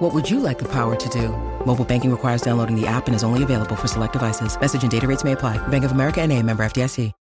What 0.00 0.14
would 0.14 0.30
you 0.30 0.40
like 0.40 0.58
the 0.58 0.64
power 0.64 0.96
to 0.96 1.08
do? 1.10 1.28
Mobile 1.66 1.84
banking 1.84 2.10
requires 2.10 2.40
downloading 2.40 2.74
the 2.74 2.86
app 2.86 3.06
and 3.06 3.14
is 3.14 3.22
only 3.22 3.42
available 3.42 3.76
for 3.76 3.86
select 3.86 4.14
devices. 4.14 4.58
Message 4.58 4.80
and 4.80 4.90
data 4.90 5.06
rates 5.06 5.24
may 5.24 5.32
apply. 5.32 5.58
Bank 5.68 5.84
of 5.84 5.92
America 5.92 6.22
and 6.22 6.32
a 6.32 6.42
member 6.42 6.62
FDIC. 6.64 7.12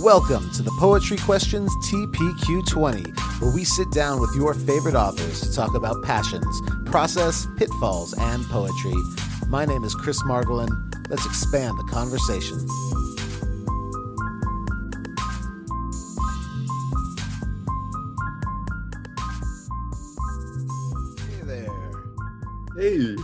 Welcome 0.00 0.48
to 0.52 0.62
the 0.62 0.70
Poetry 0.78 1.16
Questions 1.16 1.72
TPQ20, 1.88 3.40
where 3.40 3.52
we 3.52 3.64
sit 3.64 3.90
down 3.90 4.20
with 4.20 4.32
your 4.36 4.54
favorite 4.54 4.94
authors 4.94 5.40
to 5.40 5.52
talk 5.52 5.74
about 5.74 6.04
passions, 6.04 6.62
process, 6.86 7.48
pitfalls, 7.56 8.14
and 8.16 8.44
poetry. 8.44 8.94
My 9.48 9.64
name 9.64 9.82
is 9.82 9.92
Chris 9.96 10.22
Margolin. 10.22 10.70
Let's 11.10 11.26
expand 11.26 11.76
the 11.78 11.84
conversation. 11.90 12.64
Hey. 22.76 23.14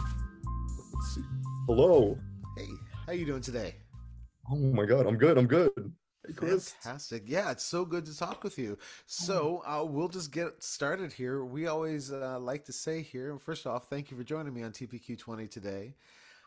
Let's 0.95 1.15
see. 1.15 1.23
Hello. 1.67 2.17
Hey, 2.57 2.69
how 3.07 3.13
you 3.13 3.27
doing 3.27 3.41
today? 3.43 3.75
Oh 4.49 4.57
my 4.57 4.85
god, 4.85 5.07
I'm 5.07 5.17
good. 5.17 5.37
I'm 5.39 5.49
good. 5.49 5.73
Hey 6.27 6.33
Chris. 6.35 6.71
Fantastic. 6.71 7.25
Yeah, 7.27 7.51
it's 7.51 7.65
so 7.65 7.85
good 7.85 8.05
to 8.07 8.17
talk 8.17 8.45
with 8.45 8.59
you. 8.59 8.79
So 9.07 9.63
uh, 9.67 9.85
we'll 9.85 10.09
just 10.09 10.31
get 10.31 10.63
started 10.63 11.13
here. 11.13 11.45
We 11.45 11.67
always 11.67 12.13
uh, 12.13 12.39
like 12.39 12.65
to 12.67 12.73
say 12.73 13.03
here, 13.03 13.39
first 13.39 13.67
off, 13.67 13.89
thank 13.89 14.11
you 14.13 14.17
for 14.17 14.23
joining 14.23 14.55
me 14.55 14.63
on 14.63 14.71
TPQ20 14.71 15.51
today. 15.51 15.95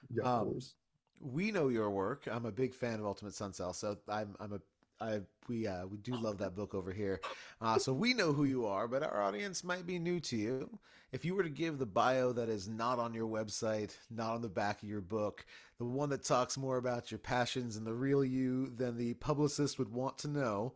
Yeah, 0.10 0.24
Um, 0.24 0.30
of 0.40 0.48
course. 0.54 0.74
We 1.20 1.52
know 1.52 1.68
your 1.70 1.90
work. 1.90 2.28
I'm 2.32 2.46
a 2.46 2.52
big 2.52 2.74
fan 2.74 3.00
of 3.00 3.06
Ultimate 3.06 3.34
Sun 3.34 3.54
Cell, 3.54 3.74
so 3.74 3.98
I'm 4.10 4.36
I'm 4.40 4.54
a 4.54 4.60
I 5.04 5.22
we 5.50 5.68
uh, 5.68 5.86
we 5.86 5.98
do 5.98 6.16
love 6.16 6.38
that 6.38 6.56
book 6.56 6.74
over 6.74 6.92
here. 6.92 7.20
Uh, 7.62 7.78
so 7.78 7.94
we 7.94 8.14
know 8.14 8.32
who 8.32 8.46
you 8.46 8.66
are, 8.66 8.88
but 8.88 9.04
our 9.04 9.22
audience 9.22 9.64
might 9.64 9.86
be 9.86 10.00
new 10.00 10.20
to 10.22 10.38
you. 10.38 10.80
If 11.12 11.24
you 11.24 11.36
were 11.36 11.44
to 11.44 11.50
give 11.50 11.78
the 11.78 11.86
bio 11.86 12.32
that 12.34 12.50
is 12.50 12.68
not 12.68 12.98
on 12.98 13.14
your 13.14 13.28
website, 13.28 13.96
not 14.10 14.34
on 14.34 14.42
the 14.42 14.50
back 14.50 14.82
of 14.82 14.90
your 14.90 15.02
book, 15.02 15.46
the 15.78 15.86
one 15.86 16.10
that 16.10 16.24
talks 16.24 16.58
more 16.58 16.78
about 16.78 17.12
your 17.12 17.20
passions 17.20 17.78
and 17.78 17.86
the 17.86 17.94
real 17.94 18.24
you 18.26 18.72
than 18.78 18.98
the 18.98 19.14
publicist 19.16 19.78
would 19.78 19.92
want 19.92 20.18
to 20.20 20.28
know, 20.28 20.74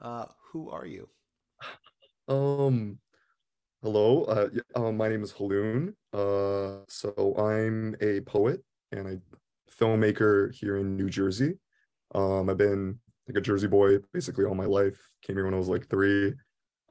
uh, 0.00 0.26
who 0.38 0.70
are 0.70 0.86
you? 0.86 1.08
Um 2.28 2.98
hello. 3.82 4.24
Uh 4.24 4.48
um, 4.76 4.96
my 4.96 5.08
name 5.08 5.22
is 5.24 5.32
Haolun. 5.32 5.94
Uh 6.12 6.84
so 6.88 7.34
I'm 7.36 7.96
a 8.00 8.20
poet 8.20 8.62
and 8.92 9.08
a 9.08 9.20
filmmaker 9.72 10.54
here 10.54 10.76
in 10.76 10.96
New 10.96 11.08
Jersey. 11.08 11.58
Um 12.14 12.48
I've 12.48 12.58
been 12.58 13.00
like 13.32 13.40
a 13.40 13.44
Jersey 13.44 13.68
boy 13.68 13.98
basically 14.12 14.44
all 14.44 14.54
my 14.54 14.66
life. 14.66 14.98
Came 15.22 15.36
here 15.36 15.44
when 15.44 15.54
I 15.54 15.58
was 15.58 15.68
like 15.68 15.88
3. 15.88 16.34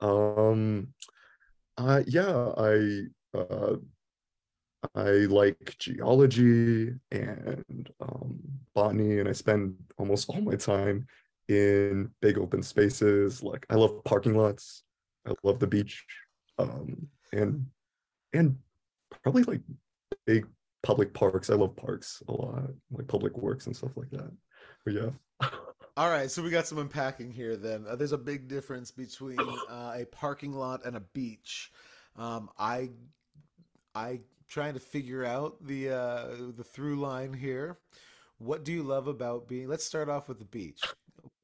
Um 0.02 0.88
uh 1.78 2.02
yeah, 2.08 2.52
I 2.58 3.02
uh 3.38 3.76
I 4.96 5.10
like 5.30 5.76
geology 5.78 6.94
and 7.12 7.90
um, 8.00 8.40
botany, 8.74 9.20
and 9.20 9.30
I 9.30 9.32
spend 9.32 9.76
almost 9.98 10.28
all 10.30 10.42
my 10.42 10.56
time 10.56 11.06
in 11.48 12.10
big 12.22 12.38
open 12.38 12.64
spaces. 12.64 13.44
Like 13.44 13.66
I 13.70 13.76
love 13.76 14.04
parking 14.06 14.36
lots. 14.36 14.84
I 15.28 15.34
love 15.44 15.60
the 15.60 15.68
beach, 15.68 16.04
um, 16.58 17.08
and 17.32 17.68
and 18.34 18.58
probably 19.22 19.44
like 19.44 19.62
big 20.26 20.48
public 20.82 21.14
parks. 21.14 21.52
I 21.52 21.56
love 21.56 21.76
parks 21.76 22.24
a 22.28 22.32
lot, 22.32 22.72
like 22.92 23.08
public 23.08 23.38
works 23.38 23.68
and 23.68 23.76
stuff 23.76 23.96
like 23.96 24.10
that. 24.10 24.32
But 24.84 24.94
yeah, 24.96 25.10
All 26.02 26.10
right, 26.10 26.32
so 26.32 26.42
we 26.42 26.50
got 26.50 26.66
some 26.66 26.80
unpacking 26.80 27.32
here. 27.32 27.56
Then 27.56 27.86
uh, 27.88 27.96
there's 27.96 28.12
a 28.12 28.18
big 28.18 28.48
difference 28.48 28.90
between 28.90 29.38
uh, 29.70 29.94
a 29.98 30.06
parking 30.06 30.52
lot 30.52 30.84
and 30.84 30.98
a 30.98 31.00
beach. 31.00 31.72
Um, 32.18 32.50
I, 32.58 32.90
I 33.94 34.22
trying 34.50 34.74
to 34.74 34.80
figure 34.80 35.24
out 35.24 35.64
the 35.64 35.92
uh, 35.92 36.28
the 36.58 36.64
through 36.64 36.96
line 36.96 37.32
here. 37.32 37.78
What 38.40 38.64
do 38.64 38.72
you 38.72 38.82
love 38.82 39.08
about 39.08 39.48
being? 39.48 39.68
Let's 39.68 39.86
start 39.86 40.10
off 40.10 40.28
with 40.28 40.40
the 40.40 40.46
beach. 40.46 40.82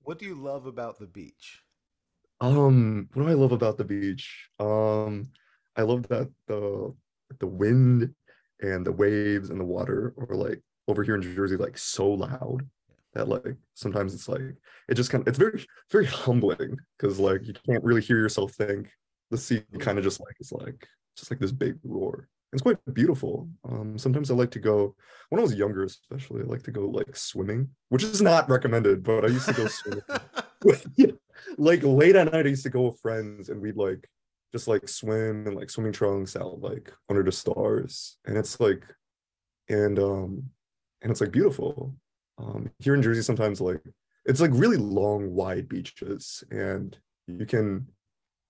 What 0.02 0.18
do 0.18 0.26
you 0.26 0.34
love 0.34 0.66
about 0.66 0.98
the 0.98 1.06
beach? 1.06 1.62
um, 2.42 3.10
what 3.14 3.26
do 3.26 3.30
I 3.30 3.34
love 3.34 3.52
about 3.52 3.78
the 3.78 3.86
beach? 3.86 4.50
Um, 4.60 5.30
I 5.76 5.84
love 5.84 6.08
that 6.08 6.32
the 6.48 6.96
the 7.38 7.46
wind 7.46 8.12
and 8.62 8.84
the 8.84 8.92
waves 8.92 9.52
and 9.52 9.60
the 9.60 9.66
water 9.66 10.16
are 10.18 10.36
like 10.36 10.64
over 10.88 11.04
here 11.04 11.14
in 11.14 11.22
Jersey 11.22 11.58
like 11.58 11.78
so 11.78 12.10
loud 12.10 12.68
that 13.18 13.28
like 13.28 13.56
sometimes 13.74 14.14
it's 14.14 14.30
like 14.30 14.56
it 14.88 14.96
just 14.96 15.10
kind 15.10 15.22
of 15.22 15.28
it's 15.28 15.38
very 15.38 15.66
very 15.92 16.06
humbling 16.06 16.78
because 16.98 17.20
like 17.20 17.46
you 17.46 17.54
can't 17.66 17.84
really 17.84 18.02
hear 18.02 18.18
yourself 18.18 18.54
think. 18.54 18.90
The 19.30 19.38
sea 19.38 19.62
kind 19.80 19.98
of 19.98 20.06
just 20.06 20.22
like 20.22 20.36
it's 20.40 20.52
like 20.52 20.88
just 21.18 21.32
like 21.32 21.40
this 21.40 21.52
big 21.52 21.76
roar. 21.84 22.30
It's 22.54 22.62
quite 22.62 22.78
beautiful. 22.94 23.50
Um, 23.70 23.98
sometimes 23.98 24.32
I 24.32 24.36
like 24.36 24.52
to 24.52 24.60
go 24.60 24.96
when 25.30 25.40
I 25.40 25.44
was 25.44 25.56
younger, 25.56 25.84
especially 25.84 26.42
I 26.42 26.46
like 26.46 26.64
to 26.64 26.72
go 26.72 26.88
like 26.88 27.14
swimming, 27.16 27.70
which 27.90 28.04
is 28.04 28.22
not 28.22 28.50
recommended, 28.50 29.04
but 29.04 29.26
I 29.26 29.28
used 29.28 29.48
to 29.48 29.54
go 29.54 29.68
swimming. 29.68 30.04
Like 31.58 31.84
late 31.84 32.16
at 32.16 32.32
night, 32.32 32.46
I 32.46 32.50
used 32.50 32.64
to 32.64 32.70
go 32.70 32.88
with 32.88 33.00
friends 33.00 33.50
and 33.50 33.62
we'd 33.62 33.78
like 33.78 34.08
just 34.52 34.68
like 34.68 34.88
swim 34.88 35.46
and 35.48 35.56
like 35.56 35.70
swimming 35.70 35.94
trunks 35.94 36.36
out 36.36 36.62
like 36.62 36.92
under 37.10 37.24
the 37.24 37.32
stars. 37.32 38.18
And 38.26 38.38
it's 38.38 38.60
like 38.60 38.84
and 39.70 40.00
um 40.00 40.44
and 41.02 41.12
it's 41.12 41.22
like 41.22 41.32
beautiful. 41.32 41.96
Um 42.38 42.70
here 42.80 42.96
in 42.96 43.02
Jersey 43.02 43.22
sometimes 43.22 43.60
like 43.62 43.82
it's 44.26 44.42
like 44.42 44.52
really 44.54 44.78
long, 44.78 45.34
wide 45.34 45.68
beaches 45.70 46.44
and 46.52 46.98
you 47.28 47.46
can 47.46 47.88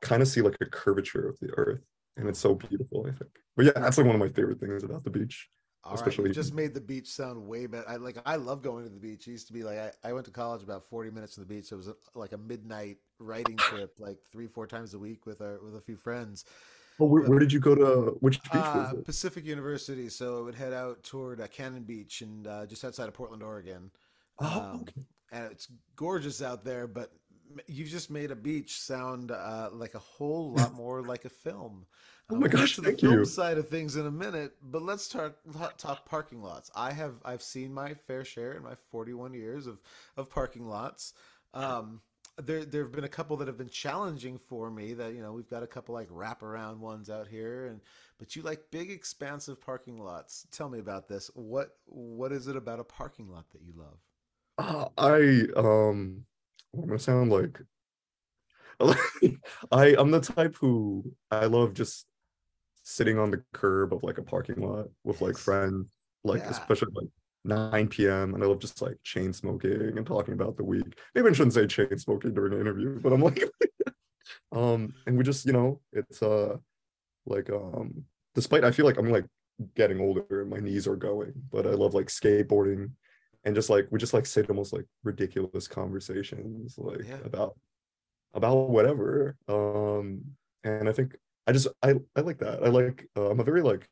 kind 0.01 0.21
of 0.21 0.27
see 0.27 0.41
like 0.41 0.57
a 0.61 0.65
curvature 0.65 1.27
of 1.27 1.39
the 1.39 1.49
earth. 1.57 1.81
And 2.17 2.27
it's 2.27 2.39
so 2.39 2.55
beautiful, 2.55 3.05
I 3.07 3.11
think. 3.11 3.29
But 3.55 3.65
yeah, 3.65 3.71
that's 3.75 3.97
like 3.97 4.07
one 4.07 4.15
of 4.15 4.19
my 4.19 4.29
favorite 4.29 4.59
things 4.59 4.83
about 4.83 5.03
the 5.03 5.11
beach. 5.11 5.49
All 5.83 5.91
right, 5.91 5.99
Especially- 5.99 6.29
you 6.29 6.33
just 6.33 6.53
made 6.53 6.73
the 6.73 6.81
beach 6.81 7.07
sound 7.07 7.47
way 7.47 7.67
better. 7.67 7.87
I 7.87 7.97
like. 7.97 8.17
I 8.25 8.35
love 8.35 8.61
going 8.63 8.83
to 8.83 8.89
the 8.89 8.99
beach. 8.99 9.27
It 9.27 9.31
used 9.31 9.47
to 9.47 9.53
be 9.53 9.63
like 9.63 9.77
I, 9.77 9.91
I 10.03 10.13
went 10.13 10.25
to 10.25 10.31
college 10.31 10.63
about 10.63 10.83
forty 10.83 11.11
minutes 11.11 11.35
from 11.35 11.43
the 11.43 11.47
beach. 11.47 11.65
So 11.65 11.75
it 11.75 11.77
was 11.77 11.87
a, 11.89 11.95
like 12.15 12.33
a 12.33 12.37
midnight 12.37 12.97
writing 13.19 13.55
trip, 13.57 13.93
like 13.99 14.17
three, 14.31 14.47
four 14.47 14.65
times 14.67 14.95
a 14.95 14.99
week 14.99 15.25
with 15.27 15.41
our 15.41 15.59
with 15.63 15.75
a 15.75 15.81
few 15.81 15.95
friends. 15.95 16.43
Oh, 17.00 17.06
where, 17.06 17.24
where 17.24 17.40
did 17.40 17.52
you 17.53 17.59
go 17.59 17.75
to 17.75 18.18
which 18.22 18.41
beach 18.52 18.52
Uh, 18.52 18.74
was 18.74 18.94
it? 18.94 19.06
Pacific 19.06 19.46
University. 19.46 20.09
So 20.09 20.40
it 20.40 20.44
would 20.44 20.56
head 20.56 20.74
out 20.74 21.03
toward 21.03 21.41
uh, 21.41 21.47
Cannon 21.47 21.84
Beach 21.84 22.22
and 22.22 22.47
uh, 22.47 22.66
just 22.66 22.84
outside 22.85 23.08
of 23.08 23.13
Portland, 23.13 23.44
Oregon. 23.44 23.91
Oh, 24.40 24.69
Um, 24.74 24.81
okay. 24.81 25.02
and 25.31 25.52
it's 25.52 25.68
gorgeous 25.96 26.41
out 26.41 26.63
there, 26.63 26.88
but 26.88 27.12
you've 27.68 27.90
just 27.90 28.09
made 28.09 28.31
a 28.31 28.35
beach 28.35 28.80
sound 28.80 29.31
uh, 29.31 29.69
like 29.74 29.96
a 29.96 30.00
whole 30.00 30.52
lot 30.58 30.74
more 30.74 31.02
like 31.02 31.25
a 31.25 31.30
film. 31.30 31.85
Oh 32.30 32.35
my 32.35 32.47
gosh, 32.47 32.75
to 32.75 32.81
the 32.81 32.90
thank 32.90 33.02
film 33.02 33.14
you. 33.19 33.25
side 33.25 33.58
of 33.58 33.69
things 33.69 33.96
in 33.96 34.06
a 34.06 34.12
minute, 34.12 34.53
but 34.62 34.81
let's 34.81 35.08
talk 35.08 35.35
talk 35.78 36.06
parking 36.06 36.41
lots. 36.41 36.69
I 36.75 36.91
have 36.91 37.16
I've 37.24 37.41
seen 37.41 37.74
my 37.74 37.94
fair 37.94 38.25
share 38.25 38.53
in 38.53 38.64
my 38.64 38.75
41 38.91 39.34
years 39.34 39.66
of 39.66 39.79
of 40.18 40.29
parking 40.29 40.68
lots. 40.68 41.14
Um, 41.53 42.02
there 42.37 42.65
there 42.65 42.83
have 42.83 42.91
been 42.91 43.03
a 43.03 43.09
couple 43.09 43.37
that 43.37 43.47
have 43.47 43.57
been 43.57 43.69
challenging 43.69 44.37
for 44.37 44.69
me. 44.71 44.93
That 44.93 45.13
you 45.13 45.21
know 45.21 45.33
we've 45.33 45.49
got 45.49 45.63
a 45.63 45.67
couple 45.67 45.93
like 45.95 46.09
wraparound 46.09 46.77
ones 46.79 47.09
out 47.09 47.27
here, 47.27 47.67
and 47.67 47.81
but 48.17 48.35
you 48.35 48.41
like 48.43 48.69
big 48.71 48.91
expansive 48.91 49.59
parking 49.61 49.97
lots. 50.03 50.47
Tell 50.51 50.69
me 50.69 50.79
about 50.79 51.07
this. 51.07 51.29
What 51.33 51.77
what 51.85 52.31
is 52.31 52.47
it 52.47 52.55
about 52.55 52.79
a 52.79 52.83
parking 52.83 53.29
lot 53.29 53.49
that 53.51 53.61
you 53.61 53.73
love? 53.75 53.99
Uh, 54.57 54.89
I 54.97 55.45
um 55.55 56.25
I'm 56.73 56.87
gonna 56.87 56.99
sound 56.99 57.31
like 57.31 57.61
I 59.72 59.95
I'm 59.97 60.11
the 60.11 60.22
type 60.22 60.55
who 60.59 61.11
I 61.31 61.45
love 61.45 61.73
just 61.73 62.05
sitting 62.83 63.19
on 63.19 63.31
the 63.31 63.43
curb 63.53 63.93
of 63.93 64.03
like 64.03 64.17
a 64.17 64.23
parking 64.23 64.61
lot 64.61 64.87
with 65.03 65.22
like 65.22 65.37
friends, 65.37 65.90
like 66.23 66.43
Yeah. 66.43 66.49
especially 66.49 66.90
like 66.95 67.09
9 67.45 68.07
p.m. 68.07 68.34
and 68.34 68.43
I 68.43 68.47
love 68.47 68.59
just 68.59 68.81
like 68.81 68.97
chain 69.03 69.34
smoking 69.34 69.97
and 69.97 70.05
talking 70.05 70.34
about 70.34 70.57
the 70.57 70.63
week. 70.63 70.97
Maybe 71.16 71.29
I 71.29 71.34
shouldn't 71.34 71.53
say 71.53 71.67
chain 71.67 71.97
smoking 71.97 72.34
during 72.34 72.53
an 72.53 72.61
interview, 72.61 72.99
but 72.99 73.13
I'm 73.13 73.22
like 73.22 73.43
um 74.51 74.93
and 75.05 75.17
we 75.17 75.23
just 75.23 75.45
you 75.45 75.53
know 75.53 75.81
it's 75.93 76.22
uh 76.22 76.57
like 77.25 77.49
um 77.49 78.03
despite 78.35 78.63
I 78.63 78.72
feel 78.72 78.85
like 78.85 78.97
I'm 78.97 79.09
like 79.11 79.25
getting 79.75 79.99
older 79.99 80.41
and 80.41 80.49
my 80.49 80.59
knees 80.59 80.87
are 80.87 80.95
going, 80.95 81.34
but 81.51 81.66
I 81.67 81.72
love 81.72 81.93
like 81.93 82.07
skateboarding 82.07 82.91
and 83.43 83.55
just 83.55 83.69
like 83.69 83.87
we 83.91 83.99
just 83.99 84.13
like 84.13 84.25
say 84.25 84.41
the 84.41 84.53
most 84.53 84.73
like 84.73 84.85
ridiculous 85.03 85.67
conversations 85.67 86.75
like 86.78 87.05
Yeah. 87.07 87.19
about 87.25 87.57
about 88.33 88.69
whatever. 88.69 89.37
Um 89.47 90.23
and 90.63 90.90
I 90.90 90.93
think 90.93 91.16
I 91.47 91.53
just 91.53 91.67
I 91.81 91.95
I 92.16 92.22
like 92.22 92.40
that. 92.40 92.63
I 92.63 92.67
like 92.69 93.07
uh, 93.17 93.29
I'm 93.29 93.40
a 93.40 93.43
very 93.43 93.61
like 93.61 93.90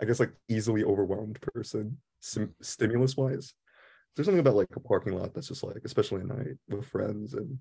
I 0.00 0.04
guess 0.04 0.20
like 0.20 0.32
easily 0.48 0.84
overwhelmed 0.84 1.40
person 1.54 1.98
sim- 2.20 2.54
stimulus 2.62 3.16
wise. 3.16 3.54
there's 4.16 4.26
something 4.26 4.40
about 4.40 4.56
like 4.56 4.74
a 4.76 4.80
parking 4.80 5.14
lot 5.18 5.34
that's 5.34 5.48
just 5.48 5.62
like, 5.62 5.82
especially 5.84 6.20
at 6.22 6.26
night 6.26 6.56
with 6.68 6.86
friends 6.86 7.34
and 7.34 7.58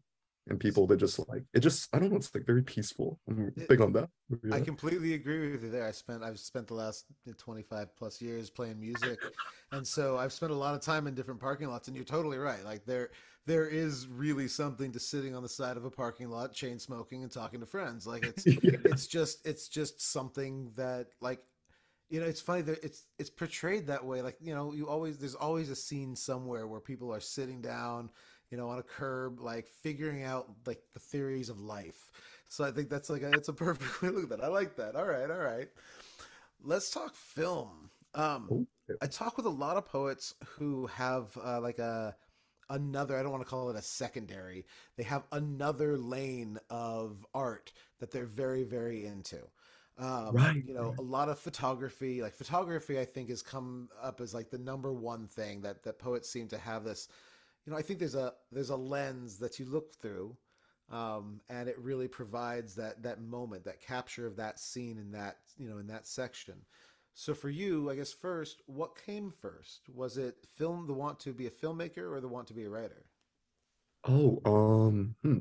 and 0.48 0.60
people 0.60 0.88
that 0.88 0.98
just 0.98 1.20
like 1.30 1.44
it 1.54 1.60
just 1.60 1.94
I 1.94 2.00
don't 2.00 2.10
know, 2.10 2.16
it's 2.18 2.34
like 2.34 2.46
very 2.46 2.64
peaceful. 2.64 3.20
I'm 3.30 3.52
It- 3.56 3.68
big 3.68 3.82
on 3.82 3.94
that. 3.94 4.10
I 4.52 4.60
completely 4.62 5.14
agree 5.14 5.52
with 5.52 5.64
you 5.64 5.70
there. 5.70 5.86
I 5.86 5.92
spent 5.92 6.24
I've 6.24 6.40
spent 6.40 6.68
the 6.68 6.74
last 6.74 7.06
25 7.38 7.96
plus 7.96 8.20
years 8.22 8.50
playing 8.50 8.80
music. 8.80 9.20
And 9.72 9.86
so 9.86 10.18
I've 10.18 10.34
spent 10.34 10.52
a 10.52 10.56
lot 10.56 10.74
of 10.74 10.82
time 10.82 11.06
in 11.06 11.14
different 11.14 11.40
parking 11.40 11.68
lots 11.70 11.88
and 11.88 11.96
you're 11.96 12.06
totally 12.06 12.38
right. 12.40 12.64
Like 12.66 12.84
there 12.86 13.10
there 13.46 13.68
is 13.68 14.08
really 14.08 14.48
something 14.48 14.92
to 14.92 15.00
sitting 15.00 15.36
on 15.36 15.44
the 15.44 15.50
side 15.50 15.78
of 15.78 15.86
a 15.86 15.92
parking 15.92 16.30
lot 16.30 16.52
chain 16.54 16.80
smoking 16.80 17.22
and 17.24 17.32
talking 17.32 17.60
to 17.60 17.66
friends. 17.68 18.08
Like 18.08 18.26
it's 18.26 18.46
Yeah. 18.64 18.78
it's 18.86 19.06
just 19.06 19.46
it's 19.46 19.68
just 19.68 20.02
something 20.02 20.72
that 20.76 21.08
like 21.22 21.42
you 22.10 22.20
know 22.20 22.26
it's 22.26 22.42
funny 22.42 22.62
that 22.62 22.84
it's 22.84 23.06
it's 23.18 23.30
portrayed 23.30 23.88
that 23.88 24.04
way 24.04 24.22
like 24.22 24.38
you 24.42 24.54
know 24.54 24.74
you 24.74 24.88
always 24.88 25.18
there's 25.18 25.36
always 25.36 25.70
a 25.70 25.76
scene 25.76 26.16
somewhere 26.16 26.68
where 26.68 26.80
people 26.80 27.14
are 27.14 27.20
sitting 27.20 27.62
down 27.62 28.10
you 28.50 28.58
know 28.58 28.70
on 28.70 28.80
a 28.80 28.84
curb 28.84 29.40
like 29.40 29.68
figuring 29.68 30.24
out 30.24 30.50
like 30.66 30.82
the 30.94 31.00
theories 31.00 31.50
of 31.50 31.60
life. 31.60 32.12
So 32.48 32.64
i 32.64 32.72
think 32.72 32.90
that's 32.90 33.10
like 33.10 33.22
a, 33.22 33.30
it's 33.32 33.50
a 33.50 33.54
perfect 33.54 34.02
way 34.02 34.10
to 34.10 34.16
look 34.16 34.24
at 34.24 34.30
that. 34.40 34.44
I 34.44 34.48
like 34.48 34.76
that. 34.78 34.96
All 34.96 35.06
right 35.06 35.30
all 35.30 35.38
right. 35.38 35.68
Let's 36.62 36.90
talk 36.90 37.16
film. 37.16 37.90
Um 38.16 38.68
i 39.02 39.06
talk 39.06 39.38
with 39.38 39.46
a 39.46 39.50
lot 39.50 39.78
of 39.78 39.86
poets 39.86 40.34
who 40.58 40.88
have 40.88 41.38
uh, 41.44 41.62
like 41.62 41.78
a 41.78 42.16
another 42.72 43.18
i 43.18 43.24
don't 43.24 43.32
want 43.32 43.44
to 43.44 43.50
call 43.50 43.70
it 43.70 43.76
a 43.76 43.82
secondary. 43.82 44.66
They 44.98 45.04
have 45.04 45.24
another 45.32 45.98
lane 45.98 46.58
of 46.72 47.26
art 47.36 47.72
that 48.00 48.12
they're 48.12 48.26
very 48.26 48.64
very 48.64 49.06
into 49.06 49.38
um, 50.00 50.36
Right, 50.36 50.64
you 50.66 50.74
know 50.74 50.90
right. 50.90 51.00
a 51.00 51.04
lot 51.04 51.30
of 51.30 51.40
photography 51.40 52.22
like 52.22 52.34
photography 52.34 53.00
i 53.00 53.06
think 53.06 53.30
has 53.30 53.42
come 53.42 53.90
up 54.02 54.22
as 54.22 54.34
like 54.34 54.50
the 54.50 54.58
number 54.58 54.94
one 54.94 55.28
thing 55.28 55.62
that 55.62 55.84
that 55.84 56.00
poets 56.00 56.30
seem 56.30 56.48
to 56.48 56.58
have 56.58 56.84
this 56.84 57.10
you 57.66 57.72
know 57.72 57.78
i 57.78 57.82
think 57.82 58.00
there's 58.00 58.16
a 58.16 58.34
there's 58.52 58.70
a 58.70 58.76
lens 58.76 59.38
that 59.38 59.60
you 59.60 59.66
look 59.66 59.94
through 59.94 60.36
um, 60.92 61.40
and 61.50 61.70
it 61.70 61.78
really 61.78 62.08
provides 62.08 62.74
that 62.76 63.04
that 63.04 63.22
moment 63.22 63.64
that 63.66 63.80
capture 63.82 64.26
of 64.26 64.36
that 64.38 64.60
scene 64.60 64.98
in 64.98 65.12
that 65.12 65.38
you 65.58 65.70
know 65.70 65.78
in 65.78 65.88
that 65.88 66.08
section 66.08 66.56
so 67.14 67.34
for 67.34 67.50
you 67.50 67.90
i 67.92 67.96
guess 67.96 68.12
first 68.14 68.62
what 68.66 68.98
came 69.06 69.32
first 69.32 69.90
was 69.94 70.18
it 70.18 70.38
film 70.58 70.88
the 70.88 70.94
want 70.94 71.20
to 71.20 71.34
be 71.34 71.46
a 71.48 71.52
filmmaker 71.52 72.12
or 72.12 72.20
the 72.22 72.28
want 72.28 72.48
to 72.48 72.54
be 72.54 72.64
a 72.64 72.70
writer 72.70 73.06
Oh, 74.08 74.40
um, 74.46 75.16
hmm. 75.22 75.40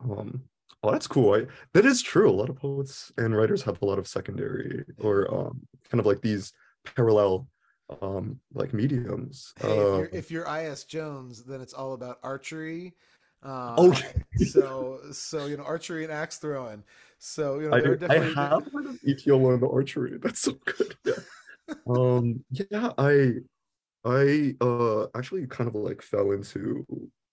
Um, 0.00 0.42
oh, 0.82 0.92
that's 0.92 1.06
cool. 1.06 1.34
I, 1.34 1.46
that 1.74 1.84
is 1.84 2.02
true. 2.02 2.30
A 2.30 2.32
lot 2.32 2.48
of 2.50 2.56
poets 2.56 3.12
and 3.16 3.36
writers 3.36 3.62
have 3.62 3.80
a 3.82 3.84
lot 3.84 3.98
of 3.98 4.06
secondary 4.06 4.84
or 4.98 5.32
um 5.32 5.60
kind 5.90 6.00
of 6.00 6.06
like 6.06 6.20
these 6.20 6.52
parallel 6.96 7.48
um 8.02 8.38
like 8.54 8.72
mediums. 8.74 9.52
hey 9.58 9.68
if 9.68 9.94
Uh, 9.94 9.98
you're 9.98 10.10
if 10.12 10.30
you're 10.30 10.48
is 10.48 10.84
jones 10.84 11.42
then 11.44 11.60
it's 11.60 11.72
all 11.72 11.94
about 11.94 12.18
archery 12.22 12.94
uh, 13.42 13.76
Okay. 13.78 14.12
so 14.36 15.00
so 15.12 15.46
you 15.46 15.56
know 15.56 15.62
archery 15.62 16.04
and 16.04 16.12
axe 16.12 16.38
throwing 16.38 16.82
so 17.18 17.60
you 17.60 17.68
know 17.68 17.74
I, 17.74 17.80
there 17.80 17.92
are 17.92 17.96
I 17.96 17.98
definitely 17.98 18.34
have 18.34 18.64
heard 18.72 18.86
of 18.86 18.98
ETL 19.06 19.50
in 19.54 19.60
the 19.60 19.68
archery. 19.68 20.18
That's 20.22 20.40
so 20.40 20.52
good. 20.64 20.96
Yeah. 21.04 21.14
Um, 21.88 22.44
yeah, 22.50 22.92
I 22.98 23.34
I 24.04 24.54
uh 24.60 25.06
actually 25.16 25.46
kind 25.46 25.68
of 25.68 25.74
like 25.74 26.02
fell 26.02 26.32
into 26.32 26.84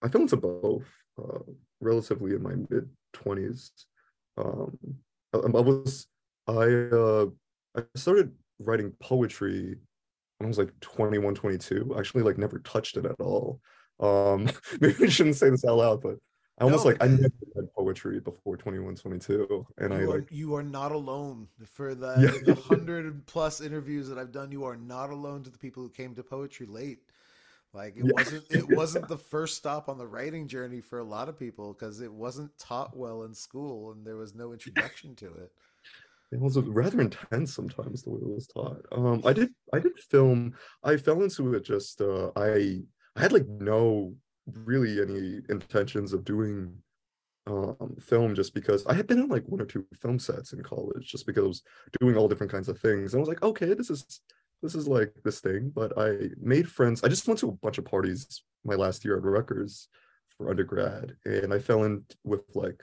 I 0.02 0.08
fell 0.08 0.22
into 0.22 0.36
both 0.36 0.84
uh 1.18 1.40
relatively 1.80 2.34
in 2.34 2.42
my 2.42 2.54
mid 2.70 2.88
20s. 3.16 3.86
Um 4.36 4.78
I, 5.32 5.38
I 5.38 5.60
was 5.60 6.06
I 6.46 6.52
uh 6.92 7.26
I 7.76 7.82
started 7.96 8.32
writing 8.58 8.92
poetry 9.00 9.76
when 10.38 10.46
I 10.46 10.48
was 10.48 10.58
like 10.58 10.72
21, 10.80 11.34
22. 11.34 11.94
I 11.94 11.98
actually 11.98 12.22
like 12.22 12.38
never 12.38 12.58
touched 12.60 12.96
it 12.96 13.06
at 13.06 13.20
all. 13.20 13.60
Um 14.00 14.48
maybe 14.80 15.04
I 15.04 15.08
shouldn't 15.08 15.36
say 15.36 15.50
this 15.50 15.64
out 15.64 15.78
loud, 15.78 16.02
but 16.02 16.16
I 16.58 16.64
almost 16.64 16.84
No, 16.84 16.90
like 16.90 17.02
I 17.02 17.08
never 17.08 17.32
read 17.54 17.68
poetry 17.76 18.20
before 18.20 18.56
21, 18.56 18.96
22. 18.96 19.66
And 19.78 19.92
I 19.94 20.00
you 20.00 20.10
are, 20.10 20.18
like 20.18 20.28
you 20.30 20.54
are 20.54 20.62
not 20.62 20.92
alone 20.92 21.48
for 21.66 21.94
the, 21.94 22.30
Yeah. 22.32 22.38
the 22.42 22.54
hundred 22.54 23.26
plus 23.26 23.60
interviews 23.60 24.08
that 24.08 24.18
I've 24.18 24.32
done. 24.32 24.52
You 24.52 24.64
are 24.64 24.76
not 24.76 25.10
alone 25.10 25.42
to 25.44 25.50
the 25.50 25.58
people 25.58 25.82
who 25.82 25.90
came 25.90 26.14
to 26.14 26.22
poetry 26.22 26.66
late. 26.66 27.00
Like 27.76 27.98
it 27.98 28.04
Yeah. 28.04 28.12
wasn't 28.12 28.44
it 28.50 28.66
wasn't 28.66 29.06
the 29.06 29.18
first 29.18 29.56
stop 29.56 29.88
on 29.88 29.98
the 29.98 30.06
writing 30.06 30.48
journey 30.48 30.80
for 30.80 30.98
a 30.98 31.04
lot 31.04 31.28
of 31.28 31.38
people 31.38 31.74
because 31.74 32.00
it 32.00 32.12
wasn't 32.12 32.56
taught 32.58 32.96
well 32.96 33.24
in 33.24 33.34
school 33.34 33.92
and 33.92 34.04
there 34.06 34.16
was 34.16 34.34
no 34.34 34.52
introduction 34.52 35.14
to 35.16 35.26
it. 35.26 35.52
It 36.32 36.40
was 36.40 36.58
rather 36.58 37.00
intense 37.00 37.54
sometimes 37.54 38.02
the 38.02 38.10
way 38.10 38.20
it 38.20 38.28
was 38.28 38.48
taught. 38.48 38.80
Um, 38.92 39.22
I 39.24 39.32
did 39.32 39.50
I 39.72 39.78
did 39.78 39.92
film. 39.98 40.54
I 40.82 40.96
fell 40.96 41.22
into 41.22 41.54
it 41.54 41.64
just 41.64 42.00
uh, 42.00 42.32
I 42.34 42.80
I 43.14 43.20
had 43.20 43.32
like 43.32 43.46
no 43.46 44.16
really 44.46 45.00
any 45.02 45.40
intentions 45.48 46.12
of 46.14 46.24
doing 46.24 46.82
um 47.46 47.96
film 48.00 48.34
just 48.34 48.54
because 48.54 48.84
I 48.86 48.94
had 48.94 49.06
been 49.06 49.20
in 49.20 49.28
like 49.28 49.44
one 49.46 49.60
or 49.60 49.66
two 49.66 49.86
film 50.00 50.18
sets 50.18 50.52
in 50.52 50.62
college 50.62 51.06
just 51.06 51.26
because 51.26 51.44
I 51.44 51.48
was 51.48 51.62
doing 52.00 52.16
all 52.16 52.26
different 52.28 52.50
kinds 52.50 52.68
of 52.68 52.80
things. 52.80 53.12
And 53.14 53.20
I 53.20 53.22
was 53.22 53.28
like, 53.28 53.42
okay, 53.42 53.74
this 53.74 53.90
is 53.90 54.20
this 54.66 54.74
is 54.74 54.88
like 54.88 55.12
this 55.24 55.40
thing. 55.40 55.72
But 55.74 55.92
I 55.96 56.30
made 56.40 56.70
friends. 56.70 57.02
I 57.02 57.08
just 57.08 57.26
went 57.26 57.40
to 57.40 57.48
a 57.48 57.52
bunch 57.52 57.78
of 57.78 57.84
parties 57.84 58.42
my 58.64 58.74
last 58.74 59.04
year 59.04 59.16
at 59.16 59.22
Rutgers 59.22 59.88
for 60.36 60.50
undergrad, 60.50 61.16
and 61.24 61.54
I 61.54 61.58
fell 61.58 61.84
in 61.84 62.04
with 62.24 62.42
like 62.54 62.82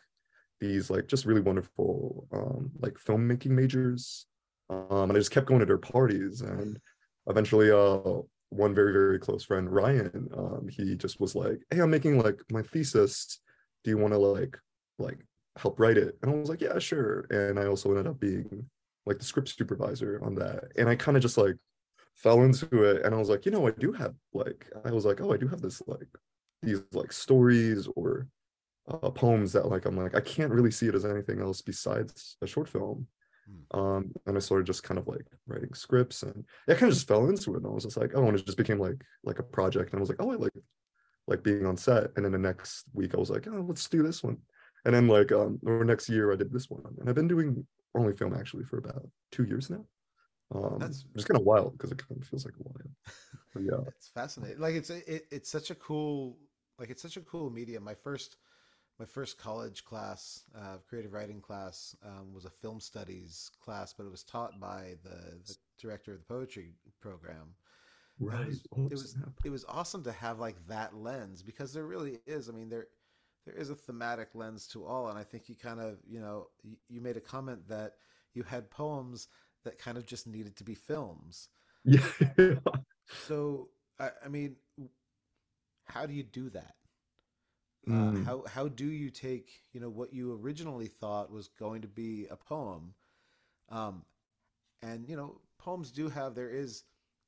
these 0.64 0.90
like 0.90 1.08
just 1.08 1.26
really 1.26 1.42
wonderful 1.42 2.26
um 2.32 2.72
like 2.80 2.94
filmmaking 2.94 3.50
majors 3.50 4.28
um 4.70 5.10
and 5.10 5.12
i 5.12 5.16
just 5.16 5.30
kept 5.32 5.46
going 5.46 5.60
to 5.60 5.66
their 5.66 5.78
parties 5.78 6.40
and 6.40 6.80
eventually 7.28 7.70
uh 7.70 8.22
one 8.50 8.74
very 8.74 8.94
very 8.94 9.20
close 9.20 9.44
friend 9.44 9.70
ryan 9.70 10.30
um 10.38 10.66
he 10.70 10.96
just 10.96 11.20
was 11.20 11.36
like 11.36 11.60
hey 11.70 11.80
i'm 11.80 11.92
making 11.92 12.18
like 12.18 12.40
my 12.50 12.62
thesis 12.62 13.42
do 13.84 13.92
you 13.92 13.98
want 13.98 14.14
to 14.14 14.18
like 14.18 14.58
like 15.00 15.18
help 15.58 15.78
write 15.82 15.98
it 15.98 16.18
and 16.22 16.32
i 16.32 16.34
was 16.34 16.48
like 16.48 16.62
yeah 16.62 16.80
sure 16.80 17.26
and 17.30 17.60
i 17.60 17.66
also 17.66 17.90
ended 17.90 18.08
up 18.08 18.20
being 18.20 18.66
like 19.06 19.20
the 19.20 19.26
script 19.26 19.50
supervisor 19.50 20.22
on 20.24 20.34
that 20.34 20.64
and 20.78 20.88
i 20.88 20.96
kind 20.96 21.18
of 21.18 21.22
just 21.22 21.38
like 21.38 21.58
fell 22.16 22.44
into 22.44 22.84
it 22.84 23.04
and 23.06 23.14
i 23.14 23.18
was 23.18 23.30
like 23.30 23.46
you 23.46 23.52
know 23.52 23.68
i 23.68 23.72
do 23.72 23.92
have 23.92 24.14
like 24.34 24.70
i 24.86 24.92
was 24.92 25.06
like 25.06 25.20
oh 25.22 25.34
i 25.34 25.38
do 25.38 25.48
have 25.48 25.62
this 25.62 25.82
like 25.88 26.08
these 26.62 26.82
like 26.94 27.12
stories 27.12 27.88
or 27.96 28.28
uh, 28.90 29.10
poems 29.10 29.54
that 29.54 29.70
like 29.70 29.86
I'm 29.86 29.98
like 29.98 30.16
I 30.16 30.22
can't 30.22 30.52
really 30.52 30.72
see 30.72 30.88
it 30.88 30.96
as 30.96 31.06
anything 31.06 31.42
else 31.42 31.62
besides 31.62 32.38
a 32.42 32.48
short 32.48 32.68
film. 32.68 33.08
Hmm. 33.46 33.80
Um, 33.80 34.12
and 34.26 34.38
I 34.38 34.40
started 34.40 34.66
just 34.66 34.84
kind 34.84 34.98
of 34.98 35.08
like 35.08 35.26
writing 35.48 35.74
scripts, 35.74 36.24
and 36.24 36.46
I 36.68 36.74
kind 36.74 36.90
of 36.90 36.94
just 36.94 37.08
fell 37.08 37.28
into 37.28 37.54
it. 37.54 37.58
And 37.58 37.68
I 37.68 37.70
was 37.70 37.84
just 37.84 37.98
like, 37.98 38.12
oh, 38.16 38.28
and 38.28 38.38
it 38.38 38.46
just 38.46 38.58
became 38.58 38.80
like 38.80 39.02
like 39.24 39.40
a 39.40 39.44
project. 39.44 39.92
And 39.92 40.00
I 40.00 40.02
was 40.02 40.10
like, 40.10 40.22
oh, 40.22 40.32
I 40.32 40.36
like 40.36 40.54
like 41.28 41.44
being 41.44 41.66
on 41.66 41.78
set. 41.78 42.12
And 42.16 42.26
then 42.26 42.34
the 42.34 42.38
next 42.38 42.86
week, 42.94 43.14
I 43.14 43.20
was 43.20 43.30
like, 43.30 43.48
oh, 43.48 43.66
let's 43.68 43.88
do 43.88 44.04
this 44.04 44.24
one. 44.24 44.38
And 44.86 44.94
then 44.94 45.08
like 45.08 45.32
um, 45.32 45.60
or 45.66 45.86
next 45.86 46.10
year, 46.10 46.32
I 46.32 46.36
did 46.36 46.52
this 46.52 46.70
one, 46.70 46.84
and 47.00 47.08
I've 47.08 47.16
been 47.16 47.28
doing 47.28 47.66
only 47.96 48.14
film 48.14 48.34
actually 48.34 48.64
for 48.64 48.78
about 48.78 49.08
two 49.32 49.44
years 49.44 49.70
now. 49.70 49.86
Um, 50.54 50.78
That's- 50.80 51.04
just 51.16 51.28
kind 51.28 51.40
of 51.40 51.46
wild 51.46 51.74
because 51.74 51.92
it 51.92 51.98
kind 51.98 52.22
of 52.22 52.28
feels 52.28 52.46
like 52.46 52.56
a 52.60 52.64
while. 52.64 52.76
But 53.54 53.64
yeah, 53.64 53.80
It's 53.98 54.08
fascinating. 54.10 54.60
Like 54.60 54.76
it's 54.76 54.90
it, 54.90 55.26
it's 55.32 55.50
such 55.50 55.72
a 55.72 55.76
cool 55.76 56.38
like 56.80 56.90
it's 56.90 57.02
such 57.02 57.18
a 57.18 57.22
cool 57.22 57.50
medium. 57.50 57.84
My 57.84 57.96
first 57.96 58.38
my 59.00 59.06
first 59.06 59.40
college 59.40 59.84
class, 59.86 60.44
uh, 60.56 60.78
creative 60.88 61.14
writing 61.14 61.42
class, 61.42 61.96
um, 62.06 62.32
was 62.34 62.46
a 62.46 62.50
film 62.50 62.80
studies 62.80 63.50
class, 63.64 63.92
but 63.92 64.06
it 64.06 64.12
was 64.12 64.24
taught 64.24 64.60
by 64.60 64.94
the, 65.04 65.40
the 65.48 65.56
director 65.82 66.14
of 66.14 66.20
the 66.20 66.26
poetry 66.26 66.74
program. 67.02 67.56
And 68.20 68.30
right. 68.30 68.42
It 68.42 68.48
was, 68.48 68.64
Oh, 68.78 68.86
it 68.86 68.92
was 68.92 69.18
it 69.46 69.50
was 69.50 69.66
awesome 69.68 70.04
to 70.04 70.12
have 70.12 70.40
like 70.40 70.56
that 70.68 70.96
lens 70.96 71.42
because 71.42 71.74
there 71.74 71.86
really 71.86 72.20
is. 72.28 72.50
I 72.50 72.52
mean, 72.52 72.70
there 72.70 72.88
there 73.46 73.56
is 73.56 73.72
a 73.72 73.76
thematic 73.76 74.30
lens 74.36 74.68
to 74.68 74.86
all, 74.86 75.10
and 75.10 75.18
I 75.18 75.24
think 75.24 75.50
you 75.50 75.56
kind 75.56 75.80
of 75.80 75.98
you 76.08 76.20
know 76.20 76.48
you, 76.62 76.78
you 76.88 77.02
made 77.02 77.18
a 77.18 77.22
comment 77.22 77.68
that 77.70 77.94
you 78.34 78.44
had 78.44 78.70
poems 78.70 79.28
that 79.64 79.78
kind 79.80 79.98
of 79.98 80.06
just 80.06 80.28
needed 80.28 80.56
to 80.58 80.64
be 80.64 80.76
films. 80.76 81.50
yeah. 81.86 82.02
So 83.18 83.70
I, 84.00 84.12
I 84.26 84.28
mean, 84.30 84.58
how 85.86 86.06
do 86.06 86.14
you 86.14 86.24
do 86.24 86.50
that? 86.52 86.76
Uh, 87.90 88.14
Mm. 88.14 88.24
how 88.26 88.44
how 88.48 88.68
do 88.70 88.86
you 88.86 89.10
take 89.10 89.52
you 89.74 89.80
know 89.82 89.90
what 89.90 90.14
you 90.14 90.34
originally 90.34 90.88
thought 90.88 91.32
was 91.32 91.50
going 91.50 91.82
to 91.82 91.88
be 91.88 92.28
a 92.32 92.36
poem, 92.38 92.94
um, 93.70 94.04
and 94.82 95.08
you 95.10 95.18
know 95.18 95.42
poems 95.60 95.92
do 95.92 96.10
have 96.10 96.36
there 96.36 96.50
is 96.50 96.84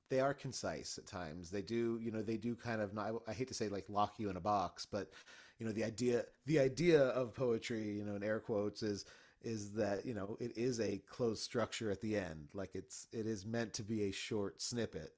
they 0.09 0.19
are 0.21 0.33
concise 0.33 0.97
at 0.97 1.07
times. 1.07 1.51
They 1.51 1.61
do 1.61 1.99
you 2.01 2.11
know 2.11 2.21
they 2.21 2.37
do 2.37 2.55
kind 2.55 2.81
of 2.81 2.93
not, 2.93 3.13
I 3.27 3.33
hate 3.33 3.49
to 3.49 3.53
say 3.53 3.69
like 3.69 3.85
lock 3.89 4.15
you 4.19 4.29
in 4.29 4.37
a 4.37 4.41
box, 4.41 4.85
but 4.85 5.11
you 5.59 5.65
know 5.65 5.73
the 5.73 5.83
idea 5.85 6.25
the 6.45 6.59
idea 6.59 7.01
of 7.01 7.33
poetry 7.35 7.83
you 7.97 8.05
know 8.05 8.15
in 8.15 8.23
air 8.23 8.39
quotes 8.39 8.83
is 8.83 9.05
is 9.45 9.71
that 9.73 10.05
you 10.05 10.13
know 10.13 10.37
it 10.39 10.57
is 10.57 10.79
a 10.79 11.01
closed 11.09 11.43
structure 11.43 11.91
at 11.91 12.01
the 12.01 12.15
end 12.15 12.49
like 12.53 12.71
it's 12.73 13.07
it 13.13 13.25
is 13.25 13.45
meant 13.45 13.73
to 13.73 13.83
be 13.83 14.03
a 14.03 14.11
short 14.11 14.61
snippet. 14.61 15.11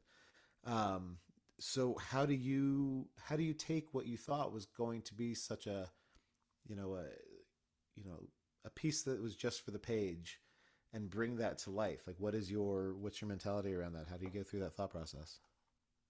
Um 0.66 1.18
so 1.60 1.96
how 1.98 2.26
do 2.26 2.34
you 2.36 3.08
how 3.20 3.36
do 3.36 3.44
you 3.44 3.54
take 3.54 3.94
what 3.94 4.06
you 4.06 4.18
thought 4.18 4.54
was 4.54 4.66
going 4.66 5.02
to 5.04 5.14
be 5.16 5.34
such 5.34 5.66
a 5.66 5.90
you 6.68 6.76
know 6.76 6.96
a 6.96 7.06
you 7.96 8.04
know 8.06 8.20
a 8.66 8.70
piece 8.70 9.04
that 9.04 9.22
was 9.22 9.36
just 9.36 9.64
for 9.64 9.72
the 9.72 9.80
page 9.80 10.40
and 10.94 11.10
bring 11.10 11.38
that 11.38 11.58
to 11.60 11.72
life? 11.72 12.02
Like 12.06 12.20
what 12.20 12.36
is 12.36 12.52
your 12.52 12.94
what's 12.96 13.22
your 13.22 13.30
mentality 13.30 13.74
around 13.74 13.94
that? 13.94 14.08
How 14.10 14.18
do 14.18 14.26
you 14.26 14.32
go 14.32 14.44
through 14.44 14.60
that 14.62 14.74
thought 14.74 14.92
process? 14.92 15.40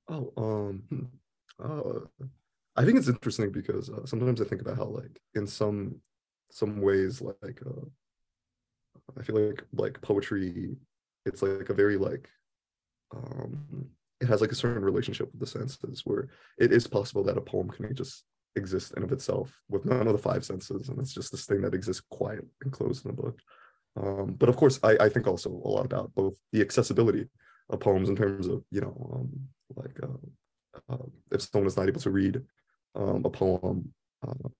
Oh, 0.09 0.33
um. 0.38 1.12
Uh, 1.59 2.01
I 2.75 2.86
think 2.86 3.00
it's 3.00 3.07
interesting 3.07 3.51
because 3.51 3.89
uh, 3.89 4.05
sometimes 4.05 4.39
I 4.39 4.45
think 4.45 4.62
about 4.62 4.77
how 4.77 4.86
like 4.86 5.19
in 5.33 5.47
some 5.47 6.01
some 6.51 6.81
ways 6.81 7.21
like 7.21 7.62
uh, 7.65 7.86
I 9.17 9.23
feel 9.23 9.35
like 9.35 9.63
like 9.73 10.01
poetry, 10.01 10.75
it's 11.25 11.41
like 11.41 11.69
a 11.69 11.73
very 11.73 11.97
like 11.97 12.29
um 13.15 13.87
it 14.19 14.27
has 14.27 14.41
like 14.41 14.51
a 14.51 14.55
certain 14.55 14.83
relationship 14.83 15.31
with 15.31 15.39
the 15.39 15.47
senses 15.47 16.01
where 16.05 16.29
it 16.57 16.71
is 16.71 16.87
possible 16.87 17.23
that 17.23 17.37
a 17.37 17.41
poem 17.41 17.69
can 17.69 17.95
just 17.95 18.23
exist 18.55 18.93
in 18.97 19.03
of 19.03 19.11
itself 19.11 19.61
with 19.69 19.85
none 19.85 20.07
of 20.07 20.13
the 20.13 20.19
five 20.19 20.43
senses 20.43 20.89
and 20.89 20.99
it's 20.99 21.13
just 21.13 21.31
this 21.31 21.45
thing 21.45 21.61
that 21.61 21.75
exists 21.75 22.01
quiet 22.09 22.43
and 22.63 22.71
closed 22.71 23.05
in 23.05 23.11
a 23.11 23.13
book. 23.13 23.39
Um, 23.95 24.35
but 24.37 24.49
of 24.49 24.57
course 24.57 24.79
I, 24.83 24.97
I 24.99 25.09
think 25.09 25.27
also 25.27 25.49
a 25.49 25.69
lot 25.69 25.85
about 25.85 26.13
both 26.15 26.35
the 26.51 26.61
accessibility 26.61 27.27
of 27.69 27.79
poems 27.79 28.09
in 28.09 28.15
terms 28.15 28.47
of 28.47 28.63
you 28.71 28.81
know 28.81 29.11
um, 29.13 29.29
like 29.75 29.97
uh, 30.01 30.93
uh, 30.93 31.05
if 31.31 31.41
someone 31.41 31.67
is 31.67 31.77
not 31.77 31.87
able 31.87 32.01
to 32.01 32.11
read 32.11 32.41
um, 32.95 33.23
a 33.25 33.29
poem 33.29 33.93
um, 34.27 34.51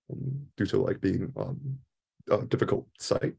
due 0.56 0.66
to 0.68 0.78
like 0.78 1.02
being 1.02 1.32
um, 1.38 1.80
a 2.30 2.46
difficult 2.46 2.88
sight 3.00 3.34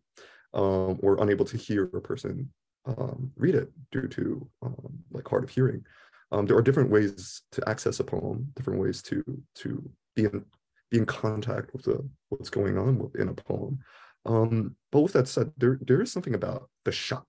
um, 0.54 0.98
or 1.02 1.20
unable 1.20 1.44
to 1.44 1.56
hear 1.56 1.84
a 1.84 2.00
person 2.00 2.50
um, 2.86 3.30
read 3.36 3.54
it 3.54 3.70
due 3.92 4.08
to 4.08 4.48
um, 4.62 4.98
like 5.12 5.28
hard 5.28 5.44
of 5.44 5.50
hearing. 5.50 5.84
Um, 6.32 6.46
there 6.46 6.56
are 6.56 6.62
different 6.62 6.90
ways 6.90 7.42
to 7.52 7.68
access 7.68 8.00
a 8.00 8.04
poem, 8.04 8.52
different 8.56 8.80
ways 8.80 9.02
to 9.02 9.22
to 9.56 9.90
be 10.14 10.24
in 10.24 10.44
be 10.90 10.98
in 10.98 11.06
contact 11.06 11.72
with 11.72 11.84
the 11.84 12.06
what's 12.28 12.50
going 12.50 12.78
on 12.78 13.10
in 13.18 13.28
a 13.28 13.34
poem. 13.34 13.78
Um, 14.24 14.76
but 14.92 15.00
with 15.00 15.12
that 15.14 15.28
said, 15.28 15.52
there 15.56 15.78
there 15.82 16.00
is 16.00 16.12
something 16.12 16.34
about 16.34 16.68
the 16.84 16.92
shot. 16.92 17.24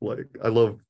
Like 0.00 0.28
I 0.42 0.48
love 0.48 0.80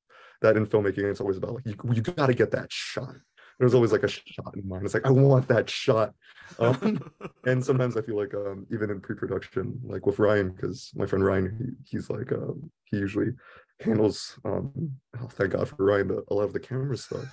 that 0.43 0.57
in 0.57 0.67
filmmaking, 0.67 1.11
it's 1.11 1.21
always 1.21 1.37
about 1.37 1.55
like 1.55 1.67
you, 1.67 1.77
you 1.93 2.03
got 2.03 2.27
to 2.27 2.35
get 2.35 2.51
that 2.53 2.71
shot 2.71 3.15
there's 3.59 3.75
always 3.75 3.93
like 3.93 4.03
a 4.03 4.09
shot 4.09 4.55
in 4.57 4.69
mind. 4.69 4.85
It's 4.85 4.95
like 4.95 5.07
I 5.07 5.11
want 5.11 5.49
that 5.49 5.69
shot. 5.69 6.15
Um, 6.59 7.01
and 7.47 7.65
sometimes 7.65 7.97
I 7.97 8.03
feel 8.03 8.17
like 8.17 8.35
um, 8.35 8.67
even 8.73 8.91
in 8.91 9.01
pre-production, 9.01 9.81
like 9.85 10.07
with 10.07 10.19
Ryan, 10.19 10.51
because 10.51 10.91
my 10.95 11.07
friend 11.07 11.25
Ryan, 11.25 11.77
he, 11.87 11.97
he's 11.97 12.11
like 12.11 12.33
um, 12.33 12.71
he 12.85 12.99
usually 12.99 13.33
handles. 13.81 14.39
Um, 14.45 14.93
oh, 15.21 15.29
thank 15.29 15.53
God 15.53 15.69
for 15.69 15.85
Ryan, 15.85 16.09
the, 16.09 16.25
a 16.29 16.35
lot 16.35 16.45
of 16.45 16.53
the 16.53 16.61
camera 16.61 16.97
stuff. 16.97 17.27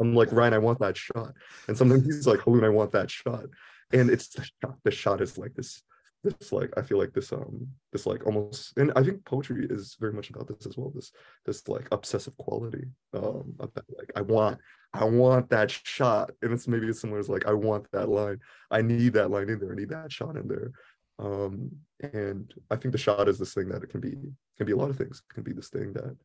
I'm 0.00 0.14
like 0.14 0.32
Ryan, 0.32 0.54
I 0.54 0.58
want 0.58 0.78
that 0.80 0.96
shot, 0.96 1.32
and 1.68 1.76
sometimes 1.76 2.04
he's 2.04 2.26
like, 2.26 2.40
Haolun, 2.40 2.64
I 2.64 2.70
want 2.70 2.92
that 2.92 3.10
shot, 3.10 3.44
and 3.92 4.10
it's 4.10 4.28
the 4.28 4.44
shot. 4.44 4.76
The 4.84 4.90
shot 4.90 5.20
is 5.20 5.38
like 5.38 5.54
this 5.54 5.82
this 6.26 6.52
like 6.52 6.72
i 6.76 6.82
feel 6.82 6.98
like 6.98 7.12
this 7.12 7.32
um 7.32 7.66
this 7.92 8.06
like 8.06 8.24
almost 8.26 8.76
and 8.78 8.92
i 8.96 9.02
think 9.02 9.24
poetry 9.24 9.66
is 9.70 9.96
very 10.00 10.12
much 10.12 10.30
about 10.30 10.48
this 10.48 10.66
as 10.66 10.76
well 10.76 10.90
this 10.94 11.12
this 11.44 11.66
like 11.68 11.86
obsessive 11.92 12.36
quality 12.36 12.84
um 13.14 13.54
about 13.60 13.84
like 13.96 14.10
i 14.16 14.20
want 14.20 14.58
i 14.96 15.04
want 15.04 15.48
that 15.50 15.70
shot 15.70 16.30
and 16.42 16.52
it's 16.52 16.68
maybe 16.68 16.88
as 16.88 17.00
similar 17.00 17.18
as 17.18 17.28
like 17.28 17.46
i 17.46 17.52
want 17.52 17.90
that 17.92 18.08
line. 18.08 18.38
I 18.70 18.82
need 18.82 19.12
that 19.14 19.30
line 19.30 19.48
in 19.48 19.58
there. 19.58 19.72
I 19.72 19.76
need 19.76 19.90
that 19.90 20.12
shot 20.12 20.36
in 20.36 20.48
there. 20.48 20.72
Um 21.18 21.70
and 22.00 22.52
i 22.70 22.76
think 22.76 22.92
the 22.92 22.98
shot 22.98 23.28
is 23.28 23.38
this 23.38 23.54
thing 23.54 23.68
that 23.68 23.82
it 23.82 23.90
can 23.90 24.00
be 24.00 24.14
can 24.56 24.66
be 24.66 24.72
a 24.72 24.76
lot 24.76 24.90
of 24.90 24.96
things. 24.96 25.22
It 25.30 25.34
can 25.34 25.44
be 25.44 25.52
this 25.52 25.68
thing 25.68 25.92
that 25.94 26.16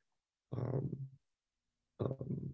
um 0.58 0.90
um 2.00 2.54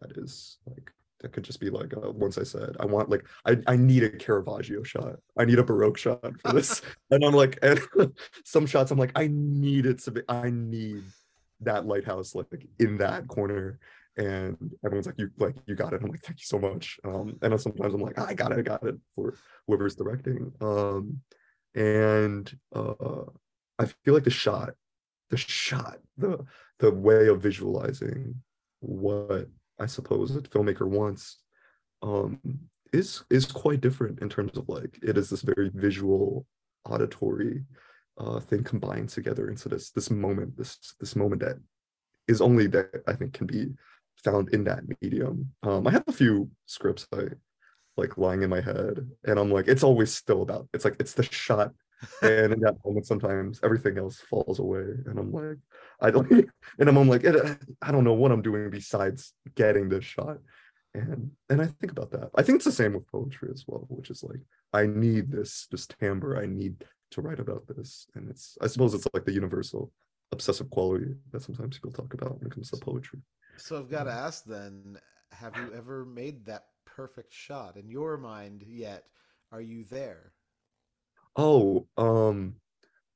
that 0.00 0.16
is 0.16 0.58
like 0.66 0.90
that 1.20 1.32
could 1.32 1.44
just 1.44 1.60
be 1.60 1.70
like 1.70 1.94
uh, 1.96 2.10
once 2.10 2.36
I 2.36 2.42
said 2.42 2.76
I 2.80 2.86
want 2.86 3.08
like 3.08 3.24
I, 3.46 3.56
I 3.66 3.76
need 3.76 4.02
a 4.02 4.10
Caravaggio 4.10 4.82
shot. 4.82 5.16
I 5.38 5.44
need 5.44 5.58
a 5.58 5.64
Baroque 5.64 5.98
shot 5.98 6.20
for 6.40 6.52
this. 6.52 6.82
and 7.10 7.24
I'm 7.24 7.34
like 7.34 7.58
and 7.62 7.80
some 8.44 8.66
shots 8.66 8.90
I'm 8.90 8.98
like 8.98 9.12
I 9.14 9.28
need 9.30 9.86
it 9.86 10.00
to 10.00 10.10
be 10.10 10.22
I 10.28 10.50
need 10.50 11.04
that 11.60 11.86
lighthouse 11.86 12.34
like 12.34 12.66
in 12.80 12.98
that 12.98 13.28
corner 13.28 13.78
and 14.16 14.56
everyone's 14.84 15.06
like 15.06 15.18
you 15.18 15.30
like 15.38 15.54
you 15.66 15.74
got 15.74 15.92
it. 15.92 16.02
I'm 16.02 16.10
like 16.10 16.22
thank 16.22 16.38
you 16.38 16.44
so 16.44 16.58
much. 16.58 16.98
Um 17.04 17.38
and 17.42 17.60
sometimes 17.60 17.94
i'm 17.94 18.00
like 18.00 18.18
i 18.18 18.34
got 18.34 18.52
it 18.52 18.58
i 18.58 18.62
got 18.62 18.86
it 18.86 18.96
for 19.14 19.34
whoever's 19.66 19.96
directing. 19.96 20.52
Um 20.60 21.20
and 21.74 22.54
uh 22.74 23.24
i 23.78 23.86
feel 24.04 24.12
like 24.12 24.24
the 24.24 24.30
shot 24.30 24.74
the 25.30 25.38
shot 25.38 25.98
the 26.18 26.44
the 26.80 26.90
way 26.90 27.28
of 27.28 27.40
visualizing 27.40 28.34
what 28.80 29.48
I 29.78 29.86
suppose 29.86 30.34
a 30.36 30.40
filmmaker 30.42 30.86
wants 30.86 31.38
um, 32.02 32.38
is 32.92 33.24
is 33.30 33.46
quite 33.46 33.80
different 33.80 34.20
in 34.20 34.28
terms 34.28 34.56
of 34.58 34.68
like 34.68 34.98
it 35.02 35.16
is 35.16 35.30
this 35.30 35.42
very 35.42 35.70
visual, 35.72 36.46
auditory 36.84 37.64
uh, 38.18 38.40
thing 38.40 38.62
combined 38.62 39.08
together 39.08 39.48
into 39.48 39.68
this 39.68 39.90
this 39.90 40.10
moment, 40.10 40.56
this 40.56 40.94
this 41.00 41.16
moment 41.16 41.40
that 41.40 41.56
is 42.28 42.40
only 42.40 42.66
that 42.68 43.02
I 43.06 43.14
think 43.14 43.32
can 43.32 43.46
be 43.46 43.68
found 44.24 44.52
in 44.54 44.64
that 44.64 44.82
medium. 45.00 45.52
Um, 45.62 45.86
I 45.86 45.90
have 45.90 46.04
a 46.06 46.12
few 46.12 46.50
scripts 46.66 47.06
I 47.12 47.28
like 47.96 48.16
lying 48.16 48.42
in 48.42 48.50
my 48.50 48.60
head, 48.60 49.06
and 49.24 49.38
I'm 49.38 49.50
like, 49.50 49.68
it's 49.68 49.82
always 49.82 50.12
still 50.14 50.42
about 50.42 50.68
it's 50.72 50.84
like 50.84 50.96
it's 50.98 51.14
the 51.14 51.22
shot. 51.22 51.72
And 52.20 52.52
in 52.52 52.60
that 52.62 52.84
moment 52.84 53.06
sometimes 53.06 53.60
everything 53.62 53.96
else 53.96 54.18
falls 54.18 54.58
away 54.58 54.86
and 55.06 55.20
i'm 55.20 55.30
like 55.30 55.58
i 56.00 56.10
don't 56.10 56.28
and 56.80 56.88
i'm, 56.88 56.96
I'm 56.98 57.08
like 57.08 57.24
i 57.24 57.92
don't 57.92 58.02
know 58.02 58.12
what 58.12 58.32
i'm 58.32 58.42
doing 58.42 58.70
besides 58.70 59.32
getting 59.54 59.88
this 59.88 60.04
shot. 60.04 60.38
And 60.94 61.30
and 61.48 61.62
i 61.62 61.66
think 61.66 61.92
about 61.92 62.10
that. 62.10 62.30
I 62.34 62.42
think 62.42 62.56
it's 62.56 62.64
the 62.64 62.72
same 62.72 62.94
with 62.94 63.06
poetry 63.06 63.50
as 63.52 63.62
well 63.68 63.86
which 63.88 64.10
is 64.10 64.24
like 64.24 64.40
i 64.72 64.84
need 64.84 65.30
this 65.30 65.68
this 65.70 65.86
timbre 65.86 66.42
i 66.42 66.44
need 66.46 66.84
to 67.12 67.20
write 67.20 67.38
about 67.38 67.68
this. 67.68 68.08
And 68.16 68.28
it's 68.28 68.58
i 68.60 68.66
suppose 68.66 68.94
it's 68.94 69.06
like 69.14 69.24
the 69.24 69.32
universal 69.32 69.92
obsessive 70.32 70.70
quality 70.70 71.14
that 71.30 71.42
sometimes 71.42 71.76
people 71.76 71.92
talk 71.92 72.14
about 72.14 72.36
when 72.38 72.48
it 72.48 72.52
comes 72.52 72.70
to 72.70 72.78
poetry 72.78 73.20
so 73.56 73.78
i've 73.78 73.90
got 73.90 74.04
to 74.04 74.10
ask 74.12 74.44
then 74.44 74.98
have 75.30 75.56
you 75.56 75.72
ever 75.72 76.04
made 76.04 76.44
that 76.44 76.66
perfect 76.84 77.32
shot 77.32 77.76
in 77.76 77.88
your 77.88 78.16
mind 78.16 78.62
yet 78.66 79.04
are 79.50 79.60
you 79.60 79.84
there 79.84 80.32
Oh, 81.36 81.86
um, 81.96 82.56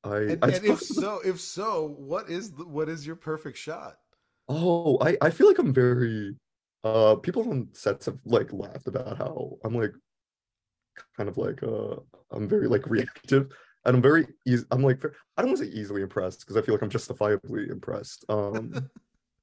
I, 0.02 0.16
and, 0.16 0.44
I 0.44 0.48
and 0.52 0.64
if 0.64 0.80
so, 0.82 1.20
if 1.24 1.40
so, 1.40 1.94
what 1.98 2.30
is 2.30 2.52
the, 2.52 2.66
what 2.66 2.88
is 2.88 3.06
your 3.06 3.16
perfect 3.16 3.58
shot? 3.58 3.98
Oh, 4.48 4.98
I 5.00 5.16
I 5.20 5.30
feel 5.30 5.48
like 5.48 5.58
I'm 5.58 5.74
very 5.74 6.36
uh 6.84 7.16
people 7.16 7.48
on 7.50 7.68
sets 7.72 8.06
have 8.06 8.18
like 8.24 8.52
laughed 8.52 8.86
about 8.86 9.18
how 9.18 9.58
I'm 9.64 9.74
like 9.74 9.92
kind 11.16 11.28
of 11.28 11.36
like 11.36 11.62
uh 11.62 11.96
I'm 12.30 12.48
very 12.48 12.68
like 12.68 12.86
reactive 12.86 13.52
and 13.84 13.96
I'm 13.96 14.02
very 14.02 14.26
easy 14.46 14.64
I'm 14.70 14.82
like 14.82 15.04
I 15.04 15.42
don't 15.42 15.50
want 15.50 15.58
to 15.58 15.64
say 15.64 15.72
easily 15.72 16.02
impressed 16.02 16.40
because 16.40 16.56
I 16.56 16.62
feel 16.62 16.74
like 16.74 16.82
I'm 16.82 16.90
justifiably 16.90 17.68
impressed. 17.68 18.24
Um 18.28 18.88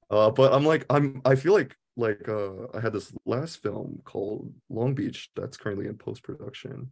uh 0.09 0.31
but 0.31 0.53
I'm 0.53 0.65
like 0.65 0.85
I'm 0.89 1.21
I 1.25 1.35
feel 1.35 1.53
like 1.53 1.75
like 1.95 2.27
uh 2.27 2.67
I 2.73 2.79
had 2.79 2.93
this 2.93 3.13
last 3.25 3.61
film 3.61 4.01
called 4.03 4.53
Long 4.69 4.93
Beach 4.93 5.29
that's 5.35 5.57
currently 5.57 5.87
in 5.87 5.97
post 5.97 6.23
production 6.23 6.89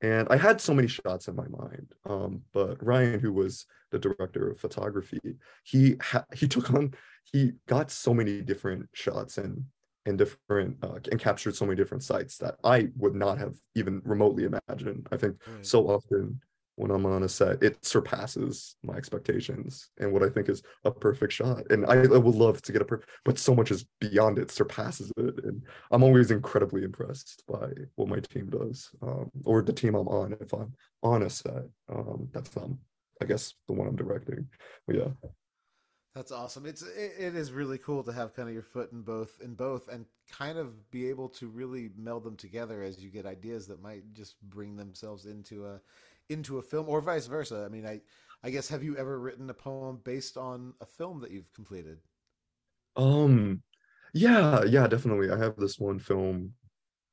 and 0.00 0.28
I 0.30 0.36
had 0.36 0.60
so 0.60 0.74
many 0.74 0.88
shots 0.88 1.28
in 1.28 1.34
my 1.34 1.48
mind. 1.48 1.92
Um, 2.08 2.42
but 2.52 2.84
Ryan, 2.84 3.18
who 3.18 3.32
was 3.32 3.66
the 3.90 3.98
director 3.98 4.50
of 4.50 4.60
photography, 4.60 5.20
he 5.64 5.96
ha- 6.00 6.24
he 6.34 6.46
took 6.46 6.72
on 6.72 6.94
he 7.32 7.52
got 7.66 7.90
so 7.90 8.14
many 8.14 8.40
different 8.40 8.88
shots 8.92 9.38
and 9.38 9.64
and 10.06 10.16
different 10.16 10.76
uh, 10.82 10.98
and 11.10 11.20
captured 11.20 11.56
so 11.56 11.66
many 11.66 11.76
different 11.76 12.02
sites 12.02 12.38
that 12.38 12.56
I 12.64 12.88
would 12.96 13.14
not 13.14 13.38
have 13.38 13.56
even 13.74 14.00
remotely 14.04 14.44
imagined. 14.44 15.08
I 15.10 15.16
think 15.16 15.36
right. 15.46 15.66
so 15.66 15.88
often 15.88 16.40
when 16.78 16.92
I'm 16.92 17.06
on 17.06 17.24
a 17.24 17.28
set, 17.28 17.62
it 17.62 17.84
surpasses 17.84 18.76
my 18.84 18.94
expectations 18.94 19.90
and 19.98 20.12
what 20.12 20.22
I 20.22 20.28
think 20.28 20.48
is 20.48 20.62
a 20.84 20.92
perfect 20.92 21.32
shot. 21.32 21.68
And 21.70 21.84
I, 21.84 21.94
I 21.94 22.18
would 22.18 22.36
love 22.36 22.62
to 22.62 22.72
get 22.72 22.82
a 22.82 22.84
perfect, 22.84 23.10
but 23.24 23.38
so 23.38 23.54
much 23.54 23.72
is 23.72 23.84
beyond 24.00 24.38
it, 24.38 24.52
surpasses 24.52 25.12
it. 25.16 25.44
And 25.44 25.62
I'm 25.90 26.04
always 26.04 26.30
incredibly 26.30 26.84
impressed 26.84 27.42
by 27.48 27.68
what 27.96 28.08
my 28.08 28.20
team 28.20 28.48
does, 28.48 28.88
um, 29.02 29.28
or 29.44 29.60
the 29.60 29.72
team 29.72 29.96
I'm 29.96 30.06
on. 30.06 30.36
If 30.40 30.52
I'm 30.52 30.72
on 31.02 31.24
a 31.24 31.30
set, 31.30 31.64
um, 31.92 32.28
that's 32.32 32.56
um, 32.56 32.78
I 33.20 33.24
guess 33.24 33.54
the 33.66 33.74
one 33.74 33.88
I'm 33.88 33.96
directing. 33.96 34.46
But 34.86 34.96
yeah. 34.96 35.30
That's 36.14 36.32
awesome. 36.32 36.66
It's 36.66 36.82
it, 36.82 37.12
it 37.18 37.36
is 37.36 37.52
really 37.52 37.78
cool 37.78 38.02
to 38.02 38.12
have 38.12 38.34
kind 38.34 38.48
of 38.48 38.54
your 38.54 38.62
foot 38.62 38.90
in 38.92 39.02
both 39.02 39.40
in 39.42 39.54
both 39.54 39.88
and 39.88 40.04
kind 40.30 40.58
of 40.58 40.90
be 40.90 41.08
able 41.08 41.28
to 41.28 41.48
really 41.48 41.90
meld 41.96 42.24
them 42.24 42.36
together 42.36 42.82
as 42.82 42.98
you 42.98 43.10
get 43.10 43.26
ideas 43.26 43.66
that 43.68 43.82
might 43.82 44.02
just 44.14 44.40
bring 44.42 44.76
themselves 44.76 45.26
into 45.26 45.66
a 45.66 45.80
into 46.28 46.58
a 46.58 46.62
film 46.62 46.88
or 46.88 47.00
vice 47.00 47.26
versa. 47.26 47.64
I 47.64 47.68
mean, 47.68 47.86
I 47.86 48.00
I 48.42 48.50
guess 48.50 48.68
have 48.68 48.82
you 48.82 48.96
ever 48.96 49.18
written 49.18 49.50
a 49.50 49.54
poem 49.54 50.00
based 50.04 50.36
on 50.36 50.74
a 50.80 50.86
film 50.86 51.20
that 51.20 51.30
you've 51.30 51.52
completed? 51.52 51.98
Um 52.96 53.62
yeah, 54.14 54.64
yeah, 54.64 54.86
definitely. 54.86 55.30
I 55.30 55.38
have 55.38 55.56
this 55.56 55.78
one 55.78 55.98
film 55.98 56.54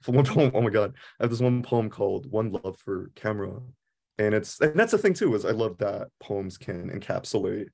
for 0.02 0.12
one 0.14 0.26
poem, 0.26 0.52
oh 0.54 0.62
my 0.62 0.70
god. 0.70 0.94
I 1.20 1.24
have 1.24 1.32
this 1.32 1.42
one 1.42 1.64
poem 1.64 1.90
called 1.90 2.30
One 2.32 2.52
Love 2.52 2.78
for 2.78 3.12
Camera. 3.16 3.60
And 4.18 4.34
it's 4.34 4.62
and 4.62 4.80
that's 4.80 4.92
the 4.92 4.98
thing 4.98 5.14
too, 5.14 5.36
is 5.36 5.46
I 5.46 5.52
love 5.52 5.78
that 5.80 6.10
poems 6.20 6.58
can 6.58 6.90
encapsulate 6.90 7.68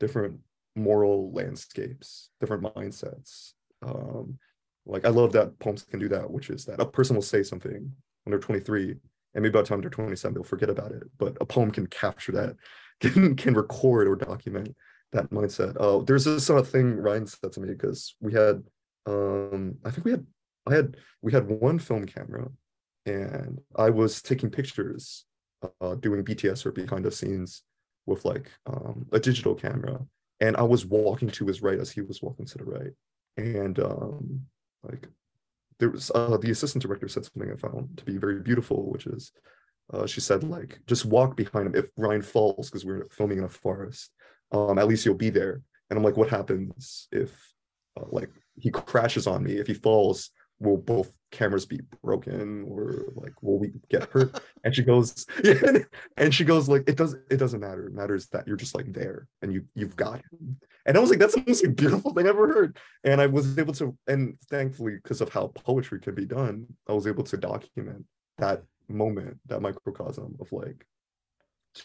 different 0.00 0.40
moral 0.74 1.32
landscapes, 1.32 2.30
different 2.40 2.62
mindsets. 2.62 3.52
Um, 3.82 4.38
like 4.84 5.04
I 5.04 5.10
love 5.10 5.32
that 5.32 5.58
poems 5.58 5.82
can 5.82 6.00
do 6.00 6.08
that, 6.08 6.30
which 6.30 6.50
is 6.50 6.64
that 6.66 6.80
a 6.80 6.86
person 6.86 7.14
will 7.14 7.22
say 7.22 7.42
something 7.42 7.92
when 8.24 8.30
they're 8.30 8.38
23 8.38 8.96
and 9.36 9.42
maybe 9.42 9.52
by 9.52 9.60
the 9.60 9.68
time 9.68 9.80
they're 9.80 9.90
27 9.90 10.34
they'll 10.34 10.42
forget 10.42 10.70
about 10.70 10.90
it. 10.90 11.04
But 11.16 11.36
a 11.40 11.46
poem 11.46 11.70
can 11.70 11.86
capture 11.86 12.32
that 12.32 12.56
can 13.00 13.36
can 13.36 13.54
record 13.54 14.08
or 14.08 14.16
document 14.16 14.74
that 15.12 15.30
mindset. 15.30 15.76
Oh 15.78 16.02
there's 16.02 16.24
this 16.24 16.46
sort 16.46 16.58
of 16.58 16.68
thing 16.68 16.96
ryan 16.96 17.28
said 17.28 17.52
to 17.52 17.60
me 17.60 17.68
because 17.68 18.16
we 18.20 18.32
had 18.32 18.64
um 19.06 19.76
i 19.84 19.90
think 19.90 20.04
we 20.04 20.10
had 20.10 20.26
I 20.66 20.74
had 20.74 20.96
we 21.22 21.32
had 21.32 21.48
one 21.48 21.78
film 21.78 22.06
camera, 22.06 22.48
and 23.06 23.60
I 23.76 23.90
was 23.90 24.20
taking 24.20 24.50
pictures, 24.50 25.24
uh, 25.80 25.94
doing 25.94 26.24
BTS 26.24 26.66
or 26.66 26.72
behind 26.72 27.04
the 27.04 27.12
scenes 27.12 27.62
with 28.04 28.24
like 28.24 28.50
um, 28.66 29.06
a 29.12 29.20
digital 29.20 29.54
camera, 29.54 30.04
and 30.40 30.56
I 30.56 30.62
was 30.62 30.84
walking 30.84 31.30
to 31.30 31.46
his 31.46 31.62
right 31.62 31.78
as 31.78 31.90
he 31.90 32.00
was 32.00 32.20
walking 32.20 32.46
to 32.46 32.58
the 32.58 32.64
right, 32.64 32.92
and 33.36 33.78
um, 33.78 34.40
like 34.82 35.08
there 35.78 35.90
was 35.90 36.10
uh, 36.14 36.36
the 36.38 36.50
assistant 36.50 36.82
director 36.82 37.08
said 37.08 37.24
something 37.24 37.52
I 37.52 37.56
found 37.56 37.98
to 37.98 38.04
be 38.04 38.16
very 38.16 38.40
beautiful, 38.40 38.90
which 38.90 39.06
is 39.06 39.32
uh, 39.92 40.06
she 40.06 40.20
said 40.20 40.42
like 40.44 40.78
just 40.86 41.04
walk 41.04 41.36
behind 41.36 41.66
him 41.66 41.74
if 41.74 41.86
Ryan 41.96 42.22
falls 42.22 42.68
because 42.68 42.84
we're 42.84 43.06
filming 43.10 43.38
in 43.38 43.44
a 43.44 43.48
forest. 43.48 44.10
Um, 44.52 44.78
at 44.78 44.88
least 44.88 45.04
you'll 45.04 45.14
be 45.14 45.30
there. 45.30 45.62
And 45.90 45.96
I'm 45.96 46.04
like, 46.04 46.16
what 46.16 46.30
happens 46.30 47.08
if 47.12 47.32
uh, 47.98 48.04
like 48.08 48.30
he 48.58 48.70
crashes 48.70 49.26
on 49.26 49.42
me? 49.42 49.54
If 49.54 49.66
he 49.66 49.74
falls, 49.74 50.30
will 50.58 50.78
both 50.78 51.12
cameras 51.32 51.66
be 51.66 51.80
broken 52.02 52.64
or 52.68 53.12
like 53.14 53.42
will 53.42 53.58
we 53.58 53.72
get 53.90 54.04
hurt? 54.10 54.40
and 54.64 54.74
she 54.74 54.82
goes, 54.82 55.26
and 56.16 56.34
she 56.34 56.44
goes 56.44 56.68
like, 56.68 56.88
it 56.88 56.96
does 56.96 57.14
it 57.30 57.36
doesn't 57.36 57.60
matter. 57.60 57.86
It 57.86 57.94
matters 57.94 58.26
that 58.28 58.46
you're 58.46 58.56
just 58.56 58.74
like 58.74 58.92
there 58.92 59.28
and 59.42 59.52
you 59.52 59.64
you've 59.74 59.96
got 59.96 60.16
him. 60.16 60.58
And 60.86 60.96
I 60.96 61.00
was 61.00 61.10
like, 61.10 61.18
that's 61.18 61.34
the 61.34 61.44
most 61.46 61.76
beautiful 61.76 62.12
thing 62.12 62.26
I've 62.26 62.36
ever 62.36 62.46
heard. 62.46 62.78
And 63.02 63.20
I 63.20 63.26
was 63.26 63.58
able 63.58 63.74
to, 63.74 63.96
and 64.06 64.38
thankfully, 64.48 64.94
because 65.02 65.20
of 65.20 65.30
how 65.30 65.48
poetry 65.48 65.98
can 65.98 66.14
be 66.14 66.24
done, 66.24 66.66
I 66.88 66.92
was 66.92 67.08
able 67.08 67.24
to 67.24 67.36
document 67.36 68.04
that 68.38 68.62
moment, 68.88 69.38
that 69.46 69.60
microcosm 69.60 70.36
of 70.40 70.52
like 70.52 70.86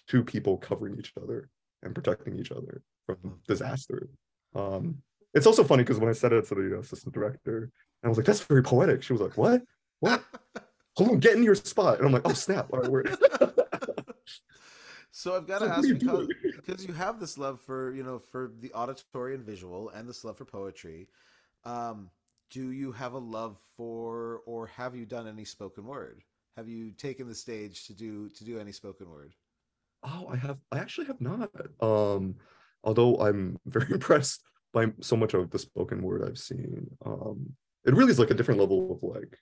two 0.07 0.23
people 0.23 0.57
covering 0.57 0.97
each 0.99 1.13
other 1.21 1.49
and 1.81 1.95
protecting 1.95 2.37
each 2.39 2.51
other 2.51 2.83
from 3.07 3.39
disaster. 3.47 4.07
Um, 4.55 4.97
it's 5.33 5.47
also 5.47 5.63
funny 5.63 5.83
because 5.83 5.99
when 5.99 6.09
I 6.09 6.13
said 6.13 6.33
it 6.33 6.47
to 6.47 6.55
the 6.55 6.79
assistant 6.79 7.13
director, 7.13 7.71
I 8.03 8.09
was 8.09 8.17
like, 8.17 8.25
"That's 8.25 8.43
very 8.43 8.63
poetic." 8.63 9.03
She 9.03 9.13
was 9.13 9.21
like, 9.21 9.37
"What? 9.37 9.63
What? 9.99 10.23
Hold 10.97 11.11
on, 11.11 11.19
get 11.19 11.35
in 11.35 11.43
your 11.43 11.55
spot." 11.55 11.97
And 11.97 12.07
I'm 12.07 12.13
like, 12.13 12.23
"Oh 12.25 12.33
snap! 12.33 12.67
All 12.71 12.79
right, 12.79 12.89
we're." 12.89 13.03
so 15.11 15.35
I've 15.35 15.47
got 15.47 15.59
to 15.59 15.67
ask 15.67 15.87
because 15.87 16.27
because 16.55 16.85
you 16.85 16.93
have 16.93 17.19
this 17.19 17.37
love 17.37 17.59
for 17.61 17.93
you 17.93 18.03
know 18.03 18.19
for 18.19 18.51
the 18.59 18.71
auditory 18.73 19.35
and 19.35 19.45
visual, 19.45 19.89
and 19.89 20.07
this 20.07 20.23
love 20.23 20.37
for 20.37 20.45
poetry. 20.45 21.07
Um, 21.63 22.09
do 22.49 22.71
you 22.71 22.91
have 22.91 23.13
a 23.13 23.19
love 23.19 23.57
for, 23.77 24.41
or 24.45 24.67
have 24.67 24.95
you 24.95 25.05
done 25.05 25.27
any 25.27 25.45
spoken 25.45 25.85
word? 25.85 26.21
Have 26.57 26.67
you 26.67 26.91
taken 26.91 27.27
the 27.27 27.35
stage 27.35 27.87
to 27.87 27.93
do 27.93 28.29
to 28.29 28.43
do 28.43 28.59
any 28.59 28.71
spoken 28.71 29.09
word? 29.09 29.33
Oh, 30.03 30.27
I 30.29 30.35
have. 30.35 30.57
I 30.71 30.79
actually 30.79 31.07
have 31.07 31.21
not. 31.21 31.49
Um, 31.79 32.35
although 32.83 33.15
I'm 33.17 33.57
very 33.65 33.91
impressed 33.91 34.43
by 34.73 34.87
so 35.01 35.15
much 35.15 35.33
of 35.33 35.49
the 35.49 35.59
spoken 35.59 36.01
word 36.01 36.27
I've 36.27 36.37
seen. 36.37 36.87
Um, 37.05 37.53
it 37.85 37.95
really 37.95 38.11
is 38.11 38.19
like 38.19 38.31
a 38.31 38.35
different 38.35 38.59
level 38.59 38.91
of 38.91 39.03
like, 39.03 39.37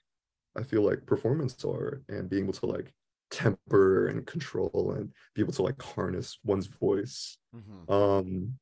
I 0.56 0.62
feel 0.62 0.82
like 0.82 1.06
performance 1.06 1.64
art 1.64 2.02
and 2.08 2.28
being 2.28 2.44
able 2.44 2.54
to 2.54 2.66
like 2.66 2.92
temper 3.30 4.08
and 4.08 4.26
control 4.26 4.94
and 4.96 5.12
be 5.34 5.42
able 5.42 5.52
to 5.52 5.62
like 5.62 5.80
harness 5.80 6.38
one's 6.44 6.66
voice. 6.66 7.38
Mm-hmm. 7.54 7.92
Um, 7.92 8.54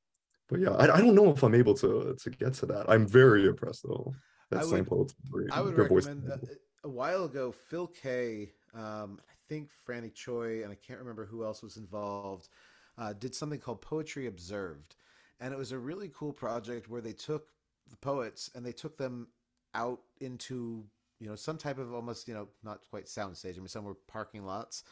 but 0.49 0.61
yeah, 0.61 0.71
I, 0.71 0.97
I 0.97 1.01
don't 1.01 1.15
know 1.15 1.31
if 1.31 1.43
I'm 1.43 1.55
able 1.55 1.75
to 1.75 2.17
to 2.19 2.31
get 2.31 2.55
to 2.55 2.67
that. 2.67 2.87
I'm 2.89 3.07
very 3.07 3.47
impressed 3.47 3.85
though. 3.85 4.15
That 4.51 4.63
I 4.63 4.65
would, 4.65 5.13
I 5.53 5.61
would 5.61 5.77
recommend. 5.77 6.31
Uh, 6.31 6.37
a 6.85 6.89
while 6.89 7.25
ago, 7.25 7.53
Phil 7.53 7.87
Kaye, 7.87 8.53
um, 8.75 9.21
I 9.29 9.35
think 9.49 9.69
Franny 9.87 10.15
Choi, 10.15 10.63
and 10.63 10.73
I 10.73 10.77
can't 10.77 10.99
remember 10.99 11.27
who 11.27 11.45
else 11.45 11.63
was 11.63 11.77
involved, 11.77 12.49
uh, 12.97 13.13
did 13.13 13.35
something 13.35 13.59
called 13.59 13.83
Poetry 13.83 14.27
Observed, 14.27 14.97
and 15.41 15.53
it 15.53 15.59
was 15.59 15.73
a 15.73 15.79
really 15.79 16.11
cool 16.15 16.33
project 16.33 16.89
where 16.89 17.03
they 17.03 17.13
took 17.13 17.49
the 17.91 17.97
poets 17.97 18.51
and 18.55 18.65
they 18.65 18.73
took 18.73 18.97
them 18.97 19.29
out 19.75 20.01
into 20.21 20.85
you 21.21 21.29
know 21.29 21.35
some 21.35 21.59
type 21.59 21.79
of 21.79 21.93
almost 21.93 22.29
you 22.29 22.35
know 22.35 22.49
not 22.63 22.81
quite 22.91 23.07
soundstage. 23.07 23.57
I 23.57 23.59
mean, 23.59 23.69
some 23.69 23.85
were 23.85 23.97
parking 24.07 24.45
lots, 24.45 24.85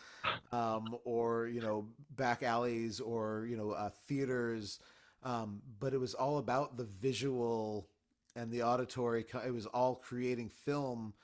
um, 0.52 0.96
or 1.04 1.48
you 1.48 1.60
know 1.60 1.88
back 2.10 2.42
alleys, 2.42 3.00
or 3.00 3.46
you 3.48 3.56
know 3.56 3.70
uh, 3.70 3.90
theaters. 4.08 4.80
Um, 5.22 5.60
but 5.80 5.92
it 5.92 5.98
was 5.98 6.14
all 6.14 6.38
about 6.38 6.76
the 6.76 6.84
visual 6.84 7.88
and 8.36 8.50
the 8.50 8.62
auditory. 8.62 9.24
It 9.44 9.52
was 9.52 9.66
all 9.66 9.96
creating 9.96 10.50
film 10.50 11.14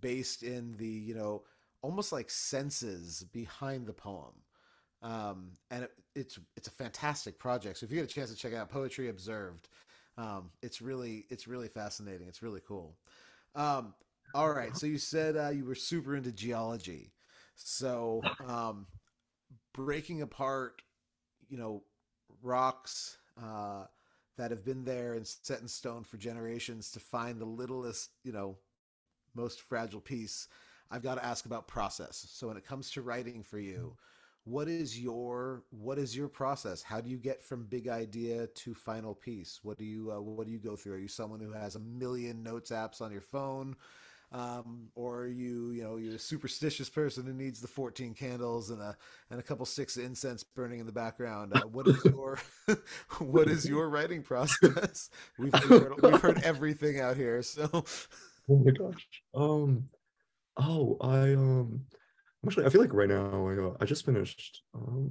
based 0.00 0.42
in 0.42 0.76
the 0.76 0.86
you 0.86 1.14
know 1.14 1.42
almost 1.82 2.12
like 2.12 2.30
senses 2.30 3.24
behind 3.32 3.86
the 3.86 3.92
poem 3.92 4.34
um, 5.02 5.52
and 5.70 5.84
it, 5.84 5.92
it's 6.14 6.38
it's 6.56 6.68
a 6.68 6.72
fantastic 6.72 7.38
project 7.38 7.78
so 7.78 7.84
if 7.84 7.90
you 7.90 7.96
get 7.98 8.10
a 8.10 8.12
chance 8.14 8.30
to 8.30 8.36
check 8.36 8.54
out 8.54 8.68
poetry 8.68 9.08
observed 9.08 9.68
um, 10.18 10.50
it's 10.62 10.82
really 10.82 11.24
it's 11.30 11.46
really 11.46 11.68
fascinating. 11.68 12.26
It's 12.28 12.42
really 12.42 12.60
cool. 12.66 12.96
Um, 13.54 13.94
all 14.34 14.52
right. 14.52 14.76
So 14.76 14.86
you 14.86 14.98
said 14.98 15.36
uh, 15.36 15.50
you 15.50 15.64
were 15.64 15.74
super 15.74 16.16
into 16.16 16.32
geology. 16.32 17.12
So 17.54 18.22
um, 18.46 18.86
breaking 19.72 20.22
apart 20.22 20.82
you 21.48 21.56
know 21.56 21.82
rocks 22.42 23.16
uh, 23.42 23.84
that 24.36 24.50
have 24.50 24.64
been 24.64 24.84
there 24.84 25.14
and 25.14 25.26
set 25.26 25.60
in 25.60 25.68
stone 25.68 26.04
for 26.04 26.16
generations 26.16 26.90
to 26.92 27.00
find 27.00 27.40
the 27.40 27.46
littlest 27.46 28.10
you 28.24 28.32
know 28.32 28.56
most 29.34 29.60
fragile 29.60 30.00
piece, 30.00 30.48
I've 30.90 31.02
got 31.02 31.14
to 31.14 31.24
ask 31.24 31.46
about 31.46 31.68
process. 31.68 32.26
So 32.30 32.48
when 32.48 32.56
it 32.56 32.66
comes 32.66 32.90
to 32.92 33.02
writing 33.02 33.42
for 33.44 33.58
you, 33.58 33.96
what 34.48 34.68
is 34.68 34.98
your 34.98 35.62
what 35.70 35.98
is 35.98 36.16
your 36.16 36.28
process? 36.28 36.82
How 36.82 37.00
do 37.00 37.10
you 37.10 37.18
get 37.18 37.42
from 37.42 37.66
big 37.66 37.88
idea 37.88 38.46
to 38.46 38.74
final 38.74 39.14
piece? 39.14 39.60
What 39.62 39.78
do 39.78 39.84
you 39.84 40.10
uh, 40.10 40.20
what 40.20 40.46
do 40.46 40.52
you 40.52 40.58
go 40.58 40.76
through? 40.76 40.94
Are 40.94 40.98
you 40.98 41.08
someone 41.08 41.40
who 41.40 41.52
has 41.52 41.76
a 41.76 41.80
million 41.80 42.42
notes 42.42 42.70
apps 42.70 43.00
on 43.00 43.12
your 43.12 43.20
phone? 43.20 43.76
Um, 44.30 44.88
or 44.94 45.26
you, 45.26 45.70
you 45.70 45.82
know, 45.82 45.96
you're 45.96 46.16
a 46.16 46.18
superstitious 46.18 46.90
person 46.90 47.24
who 47.24 47.32
needs 47.32 47.62
the 47.62 47.68
14 47.68 48.12
candles 48.12 48.68
and 48.68 48.82
a 48.82 48.96
and 49.30 49.40
a 49.40 49.42
couple 49.42 49.64
sticks 49.64 49.96
of 49.96 50.04
incense 50.04 50.44
burning 50.44 50.80
in 50.80 50.86
the 50.86 50.92
background. 50.92 51.52
Uh, 51.54 51.60
what 51.62 51.86
is 51.86 52.04
your 52.04 52.38
what 53.18 53.48
is 53.48 53.66
your 53.66 53.88
writing 53.88 54.22
process? 54.22 55.10
We've, 55.38 55.52
we've, 55.52 55.62
heard, 55.62 56.02
we've 56.02 56.20
heard 56.20 56.42
everything 56.42 57.00
out 57.00 57.16
here, 57.16 57.42
so 57.42 57.68
Oh 58.50 58.56
my 58.56 58.70
gosh. 58.70 59.08
Um. 59.34 59.88
Oh, 60.56 60.96
I 61.00 61.34
um. 61.34 61.82
Actually, 62.46 62.66
I 62.66 62.68
feel 62.70 62.80
like 62.80 62.94
right 62.94 63.08
now 63.08 63.48
I 63.48 63.58
uh, 63.58 63.76
I 63.80 63.84
just 63.84 64.04
finished 64.04 64.62
um 64.74 65.10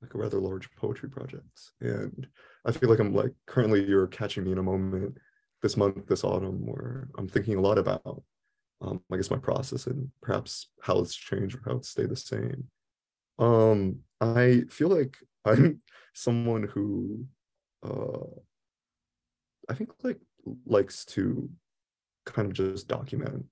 like 0.00 0.14
a 0.14 0.18
rather 0.18 0.38
large 0.40 0.70
poetry 0.76 1.08
project, 1.08 1.72
and 1.80 2.26
I 2.64 2.72
feel 2.72 2.88
like 2.88 2.98
I'm 3.00 3.14
like 3.14 3.32
currently 3.46 3.84
you're 3.84 4.06
catching 4.06 4.44
me 4.44 4.52
in 4.52 4.58
a 4.58 4.62
moment 4.62 5.18
this 5.62 5.76
month, 5.76 6.06
this 6.06 6.24
autumn, 6.24 6.66
where 6.66 7.08
I'm 7.18 7.28
thinking 7.28 7.56
a 7.56 7.60
lot 7.60 7.78
about 7.78 8.22
um 8.80 9.00
I 9.12 9.16
guess 9.16 9.30
my 9.30 9.38
process 9.38 9.86
and 9.86 10.10
perhaps 10.22 10.68
how 10.82 10.98
it's 11.00 11.14
changed 11.14 11.56
or 11.56 11.62
how 11.66 11.76
it's 11.76 11.90
stayed 11.90 12.10
the 12.10 12.16
same. 12.16 12.64
Um, 13.38 14.00
I 14.20 14.62
feel 14.70 14.88
like 14.88 15.16
I'm 15.44 15.82
someone 16.14 16.62
who 16.64 17.26
uh 17.82 18.26
I 19.68 19.74
think 19.74 19.90
like 20.02 20.20
likes 20.66 21.04
to 21.06 21.50
kind 22.26 22.46
of 22.48 22.54
just 22.54 22.88
document 22.88 23.46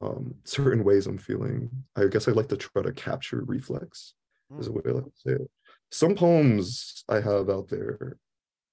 um, 0.00 0.34
certain 0.44 0.84
ways 0.84 1.06
I'm 1.06 1.18
feeling. 1.18 1.70
I 1.96 2.06
guess 2.06 2.28
I 2.28 2.32
like 2.32 2.48
to 2.48 2.56
try 2.56 2.82
to 2.82 2.92
capture 2.92 3.42
reflex, 3.44 4.14
mm. 4.52 4.60
is 4.60 4.68
a 4.68 4.72
way 4.72 4.82
I 4.86 4.90
like 4.90 5.04
to 5.04 5.10
say 5.14 5.32
it. 5.32 5.50
Some 5.90 6.14
poems 6.14 7.04
I 7.08 7.20
have 7.20 7.48
out 7.48 7.68
there, 7.68 8.18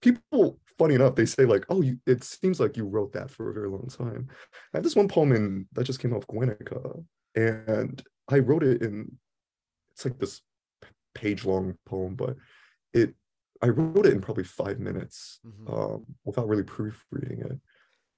people, 0.01 0.59
funny 0.77 0.95
enough, 0.95 1.15
they 1.15 1.25
say 1.25 1.45
like, 1.45 1.65
"Oh, 1.69 1.81
you, 1.81 1.99
it 2.07 2.23
seems 2.23 2.59
like 2.59 2.77
you 2.77 2.85
wrote 2.85 3.13
that 3.13 3.29
for 3.29 3.49
a 3.49 3.53
very 3.53 3.69
long 3.69 3.87
time." 3.87 4.27
I 4.73 4.77
have 4.77 4.83
this 4.83 4.95
one 4.95 5.07
poem 5.07 5.31
in 5.31 5.67
that 5.73 5.83
just 5.83 5.99
came 5.99 6.13
off 6.13 6.27
Guernica, 6.27 6.81
and 7.35 8.01
I 8.27 8.39
wrote 8.39 8.63
it 8.63 8.81
in. 8.81 9.17
It's 9.91 10.05
like 10.05 10.17
this 10.17 10.41
page-long 11.13 11.77
poem, 11.85 12.15
but 12.15 12.35
it 12.93 13.13
I 13.61 13.67
wrote 13.67 14.05
it 14.05 14.13
in 14.13 14.21
probably 14.21 14.43
five 14.43 14.79
minutes 14.79 15.39
mm-hmm. 15.45 15.73
um, 15.73 16.05
without 16.25 16.47
really 16.47 16.63
proofreading 16.63 17.41
it. 17.41 17.59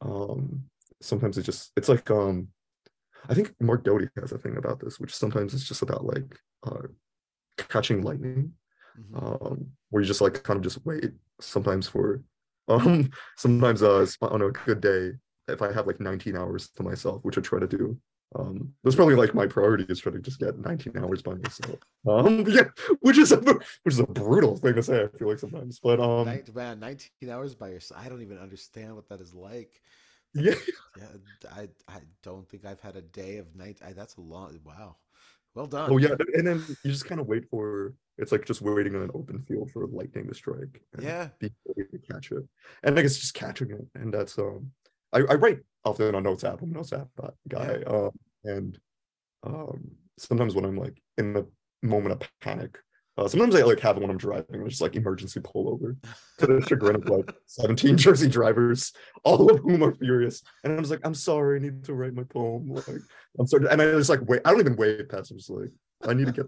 Um, 0.01 0.63
sometimes 1.01 1.37
it 1.37 1.43
just 1.43 1.71
it's 1.75 1.89
like 1.89 2.09
um 2.09 2.47
I 3.29 3.33
think 3.33 3.53
Mark 3.59 3.83
Doty 3.83 4.09
has 4.19 4.31
a 4.31 4.37
thing 4.37 4.57
about 4.57 4.79
this, 4.79 4.99
which 4.99 5.15
sometimes 5.15 5.53
it's 5.53 5.67
just 5.67 5.81
about 5.81 6.05
like 6.05 6.37
uh, 6.65 6.87
catching 7.57 8.01
lightning, 8.01 8.53
mm-hmm. 8.99 9.17
um, 9.17 9.67
where 9.89 10.01
you 10.01 10.07
just 10.07 10.21
like 10.21 10.43
kind 10.43 10.57
of 10.57 10.63
just 10.63 10.85
wait. 10.85 11.11
Sometimes 11.39 11.87
for, 11.87 12.21
um, 12.67 13.09
sometimes 13.37 13.83
uh, 13.83 14.05
on 14.21 14.41
a 14.41 14.49
good 14.49 14.81
day, 14.81 15.11
if 15.47 15.61
I 15.61 15.71
have 15.71 15.87
like 15.87 15.99
19 15.99 16.35
hours 16.35 16.69
to 16.75 16.83
myself, 16.83 17.23
which 17.23 17.37
I 17.37 17.41
try 17.41 17.59
to 17.59 17.67
do, 17.67 17.97
um, 18.37 18.73
that's 18.83 18.95
probably 18.95 19.15
like 19.15 19.33
my 19.33 19.45
priority 19.45 19.85
is 19.87 19.99
trying 19.99 20.15
to 20.15 20.21
just 20.21 20.39
get 20.39 20.57
19 20.57 20.97
hours 20.97 21.21
by 21.21 21.35
myself. 21.35 21.79
Um, 22.07 22.45
yeah, 22.47 22.63
which 22.99 23.17
is 23.17 23.31
a 23.31 23.37
which 23.37 23.93
is 23.93 23.99
a 23.99 24.07
brutal 24.07 24.57
thing 24.57 24.75
to 24.75 24.83
say. 24.83 25.03
I 25.03 25.17
feel 25.17 25.29
like 25.29 25.39
sometimes, 25.39 25.79
but 25.79 25.99
um, 25.99 26.25
man, 26.53 26.79
19 26.79 27.29
hours 27.29 27.55
by 27.55 27.69
yourself. 27.69 28.01
I 28.03 28.09
don't 28.09 28.21
even 28.21 28.37
understand 28.37 28.95
what 28.95 29.07
that 29.09 29.21
is 29.21 29.33
like. 29.33 29.81
Yeah. 30.35 30.55
Yeah. 30.97 31.07
I 31.53 31.67
I 31.89 31.99
don't 32.23 32.47
think 32.47 32.63
I've 32.63 32.79
had 32.79 32.95
a 32.95 33.01
day 33.01 33.35
of 33.35 33.53
night. 33.53 33.79
I, 33.85 33.91
that's 33.91 34.15
a 34.15 34.21
long. 34.21 34.57
Wow. 34.63 34.95
Well 35.53 35.65
done. 35.67 35.91
Oh 35.91 35.97
yeah, 35.97 36.15
and 36.35 36.47
then 36.47 36.63
you 36.83 36.91
just 36.91 37.05
kind 37.05 37.19
of 37.19 37.27
wait 37.27 37.49
for 37.49 37.95
it's 38.17 38.31
like 38.31 38.45
just 38.45 38.61
waiting 38.61 38.95
on 38.95 39.01
an 39.01 39.11
open 39.13 39.41
field 39.41 39.71
for 39.71 39.85
lightning 39.87 40.27
to 40.29 40.33
strike. 40.33 40.81
yeah. 41.01 41.27
Be 41.39 41.51
ready 41.67 41.89
to 41.91 41.99
catch 41.99 42.31
it, 42.31 42.43
and 42.83 42.97
I 42.97 43.01
guess 43.01 43.17
just 43.17 43.33
catching 43.33 43.71
it, 43.71 43.85
and 43.95 44.13
that's 44.13 44.37
um 44.37 44.71
I, 45.11 45.19
I 45.29 45.35
write 45.35 45.59
often 45.83 46.15
on 46.15 46.23
Notes 46.23 46.43
app. 46.43 46.61
I'm 46.61 46.71
a 46.71 46.73
Notes 46.73 46.93
app 46.93 47.09
guy. 47.47 47.79
Yeah. 47.81 47.87
Um, 47.87 48.11
and 48.43 48.79
um, 49.43 49.91
sometimes 50.17 50.55
when 50.55 50.65
I'm 50.65 50.77
like 50.77 51.01
in 51.17 51.35
a 51.35 51.45
moment 51.85 52.21
of 52.21 52.29
panic, 52.41 52.77
uh, 53.17 53.27
sometimes 53.27 53.55
I 53.55 53.61
like 53.61 53.79
have 53.79 53.97
it 53.97 54.01
when 54.01 54.09
I'm 54.09 54.17
driving, 54.17 54.67
just 54.67 54.81
like 54.81 54.95
emergency 54.95 55.39
pullover 55.39 55.95
to 56.39 56.47
the 56.47 56.65
chagrin 56.67 56.95
of 56.95 57.07
like 57.07 57.33
17 57.45 57.97
Jersey 58.05 58.27
drivers, 58.27 58.91
all 59.23 59.49
of 59.49 59.59
whom 59.59 59.83
are 59.83 59.95
furious. 59.95 60.43
And 60.63 60.73
I'm 60.73 60.79
just 60.79 60.91
like, 60.91 61.05
I'm 61.05 61.15
sorry, 61.15 61.57
I 61.57 61.61
need 61.61 61.83
to 61.85 61.93
write 61.93 62.13
my 62.13 62.23
poem. 62.23 62.73
Like, 62.73 63.01
I'm 63.39 63.47
sorry. 63.47 63.67
And 63.69 63.81
I 63.81 63.85
just 63.85 64.09
like 64.09 64.27
wait, 64.27 64.41
I 64.43 64.51
don't 64.51 64.59
even 64.59 64.75
wait 64.75 65.09
past. 65.09 65.31
I'm 65.31 65.37
just 65.37 65.49
like, 65.49 65.71
I 66.03 66.13
need 66.13 66.27
to 66.27 66.31
get 66.31 66.45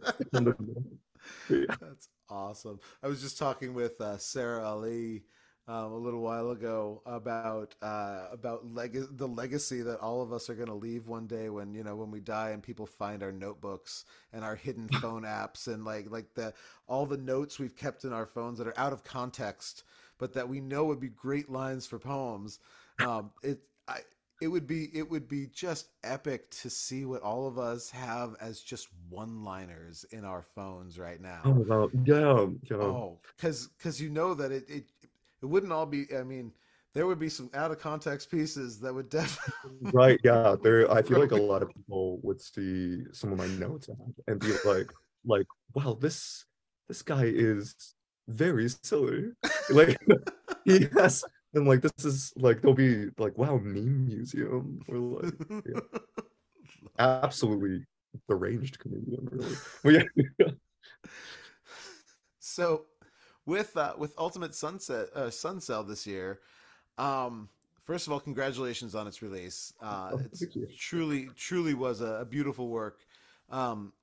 yeah. 1.49 1.65
That's 1.81 2.09
awesome. 2.29 2.79
I 3.01 3.07
was 3.07 3.21
just 3.21 3.37
talking 3.37 3.73
with 3.73 3.99
uh, 4.01 4.17
Sarah 4.17 4.63
Ali 4.63 5.23
um, 5.67 5.91
a 5.91 5.97
little 5.97 6.21
while 6.21 6.51
ago 6.51 7.01
about 7.05 7.75
uh, 7.81 8.27
about 8.31 8.73
leg- 8.73 9.17
the 9.17 9.27
legacy 9.27 9.81
that 9.81 9.99
all 9.99 10.21
of 10.21 10.31
us 10.31 10.49
are 10.49 10.55
going 10.55 10.67
to 10.67 10.73
leave 10.73 11.07
one 11.07 11.27
day 11.27 11.49
when 11.49 11.73
you 11.73 11.83
know 11.83 11.95
when 11.95 12.11
we 12.11 12.19
die 12.19 12.49
and 12.51 12.63
people 12.63 12.85
find 12.85 13.21
our 13.21 13.31
notebooks 13.31 14.05
and 14.33 14.43
our 14.43 14.55
hidden 14.55 14.87
phone 15.01 15.23
apps 15.23 15.67
and 15.67 15.83
like 15.85 16.09
like 16.09 16.33
the 16.35 16.53
all 16.87 17.05
the 17.05 17.17
notes 17.17 17.59
we've 17.59 17.75
kept 17.75 18.05
in 18.05 18.13
our 18.13 18.25
phones 18.25 18.57
that 18.57 18.67
are 18.67 18.79
out 18.79 18.93
of 18.93 19.03
context 19.03 19.83
but 20.17 20.33
that 20.33 20.49
we 20.49 20.59
know 20.59 20.85
would 20.85 20.99
be 20.99 21.09
great 21.09 21.49
lines 21.49 21.85
for 21.85 21.99
poems. 21.99 22.59
Um, 22.99 23.31
it 23.43 23.59
I, 23.87 23.99
it 24.41 24.47
would 24.47 24.67
be 24.67 24.89
it 24.93 25.09
would 25.09 25.27
be 25.27 25.47
just 25.47 25.89
epic 26.03 26.49
to 26.51 26.69
see 26.69 27.05
what 27.05 27.21
all 27.21 27.47
of 27.47 27.57
us 27.57 27.89
have 27.91 28.35
as 28.39 28.61
just 28.61 28.87
one 29.09 29.43
liners 29.43 30.05
in 30.11 30.25
our 30.25 30.41
phones 30.41 30.99
right 30.99 31.21
now. 31.21 31.41
Oh 31.45 31.65
well, 31.67 31.89
yeah, 32.05 32.47
yeah. 32.69 32.77
Oh, 32.85 33.19
because 33.35 33.67
because 33.77 34.01
you 34.01 34.09
know 34.09 34.33
that 34.35 34.51
it, 34.51 34.69
it 34.69 34.85
it 35.41 35.45
wouldn't 35.45 35.71
all 35.71 35.85
be. 35.85 36.05
I 36.15 36.23
mean, 36.23 36.51
there 36.93 37.05
would 37.05 37.19
be 37.19 37.29
some 37.29 37.49
out 37.53 37.71
of 37.71 37.79
context 37.79 38.31
pieces 38.31 38.79
that 38.79 38.93
would 38.93 39.09
definitely. 39.09 39.91
right. 39.93 40.19
Yeah. 40.23 40.55
There. 40.61 40.91
I 40.91 41.01
feel 41.01 41.19
like 41.19 41.31
a 41.31 41.35
lot 41.35 41.61
of 41.61 41.69
people 41.69 42.19
would 42.23 42.41
see 42.41 43.03
some 43.11 43.31
of 43.31 43.37
my 43.37 43.47
notes 43.47 43.89
and 44.27 44.39
be 44.39 44.53
like, 44.65 44.91
like, 45.25 45.47
wow, 45.73 45.97
this 45.99 46.45
this 46.87 47.01
guy 47.01 47.25
is 47.25 47.75
very 48.27 48.69
silly. 48.83 49.31
Like 49.69 49.97
he 50.65 50.87
has. 50.97 51.25
And 51.53 51.67
like 51.67 51.81
this 51.81 52.05
is 52.05 52.31
like 52.37 52.61
they'll 52.61 52.73
be 52.73 53.07
like 53.17 53.37
wow 53.37 53.57
meme 53.57 54.05
museum 54.05 54.79
or 54.87 55.21
like 55.21 55.33
yeah. 55.65 55.99
absolutely 56.99 57.85
deranged 58.29 58.79
comedian 58.79 59.27
really. 59.83 60.07
yeah. 60.39 60.51
So 62.39 62.85
with 63.47 63.75
uh, 63.75 63.93
with 63.97 64.13
Ultimate 64.19 64.53
Sunset 64.53 65.07
uh, 65.15 65.31
Sun 65.31 65.61
Cell 65.61 65.83
this 65.83 66.05
year. 66.05 66.41
Um, 66.99 67.49
first 67.81 68.05
of 68.05 68.13
all, 68.13 68.19
congratulations 68.19 68.93
on 68.93 69.07
its 69.07 69.23
release. 69.23 69.73
Uh, 69.81 70.11
oh, 70.13 70.21
it's 70.25 70.45
truly 70.77 71.29
truly 71.35 71.73
was 71.73 72.01
a, 72.01 72.19
a 72.21 72.25
beautiful 72.25 72.67
work. 72.67 72.99
Um, 73.49 73.93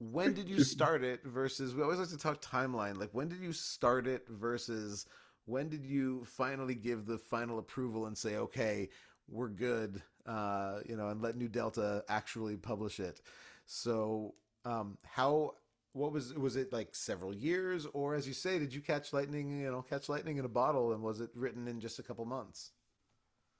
when 0.00 0.32
did 0.32 0.48
you 0.48 0.62
start 0.62 1.04
it 1.04 1.22
versus 1.24 1.74
we 1.74 1.82
always 1.82 1.98
like 1.98 2.08
to 2.08 2.16
talk 2.16 2.40
timeline 2.40 2.96
like 2.96 3.10
when 3.10 3.28
did 3.28 3.40
you 3.40 3.52
start 3.52 4.06
it 4.06 4.24
versus 4.28 5.06
when 5.46 5.68
did 5.68 5.84
you 5.84 6.24
finally 6.24 6.76
give 6.76 7.04
the 7.04 7.18
final 7.18 7.58
approval 7.58 8.06
and 8.06 8.16
say 8.16 8.36
okay 8.36 8.88
we're 9.28 9.48
good 9.48 10.00
uh, 10.26 10.78
you 10.88 10.96
know 10.96 11.08
and 11.08 11.20
let 11.20 11.36
new 11.36 11.48
delta 11.48 12.04
actually 12.08 12.56
publish 12.56 13.00
it 13.00 13.20
so 13.66 14.34
um, 14.64 14.96
how 15.02 15.52
what 15.98 16.12
was 16.12 16.32
was 16.34 16.56
it 16.56 16.72
like 16.72 16.94
several 16.94 17.34
years? 17.34 17.86
Or 17.92 18.14
as 18.14 18.26
you 18.26 18.32
say 18.32 18.58
did 18.58 18.72
you 18.72 18.80
catch 18.80 19.12
lightning 19.12 19.60
you 19.60 19.70
know 19.70 19.82
catch 19.82 20.08
lightning 20.08 20.38
in 20.38 20.44
a 20.44 20.48
bottle 20.48 20.92
and 20.92 21.02
was 21.02 21.20
it 21.20 21.30
written 21.34 21.68
in 21.68 21.80
just 21.80 21.98
a 21.98 22.02
couple 22.02 22.24
months? 22.24 22.72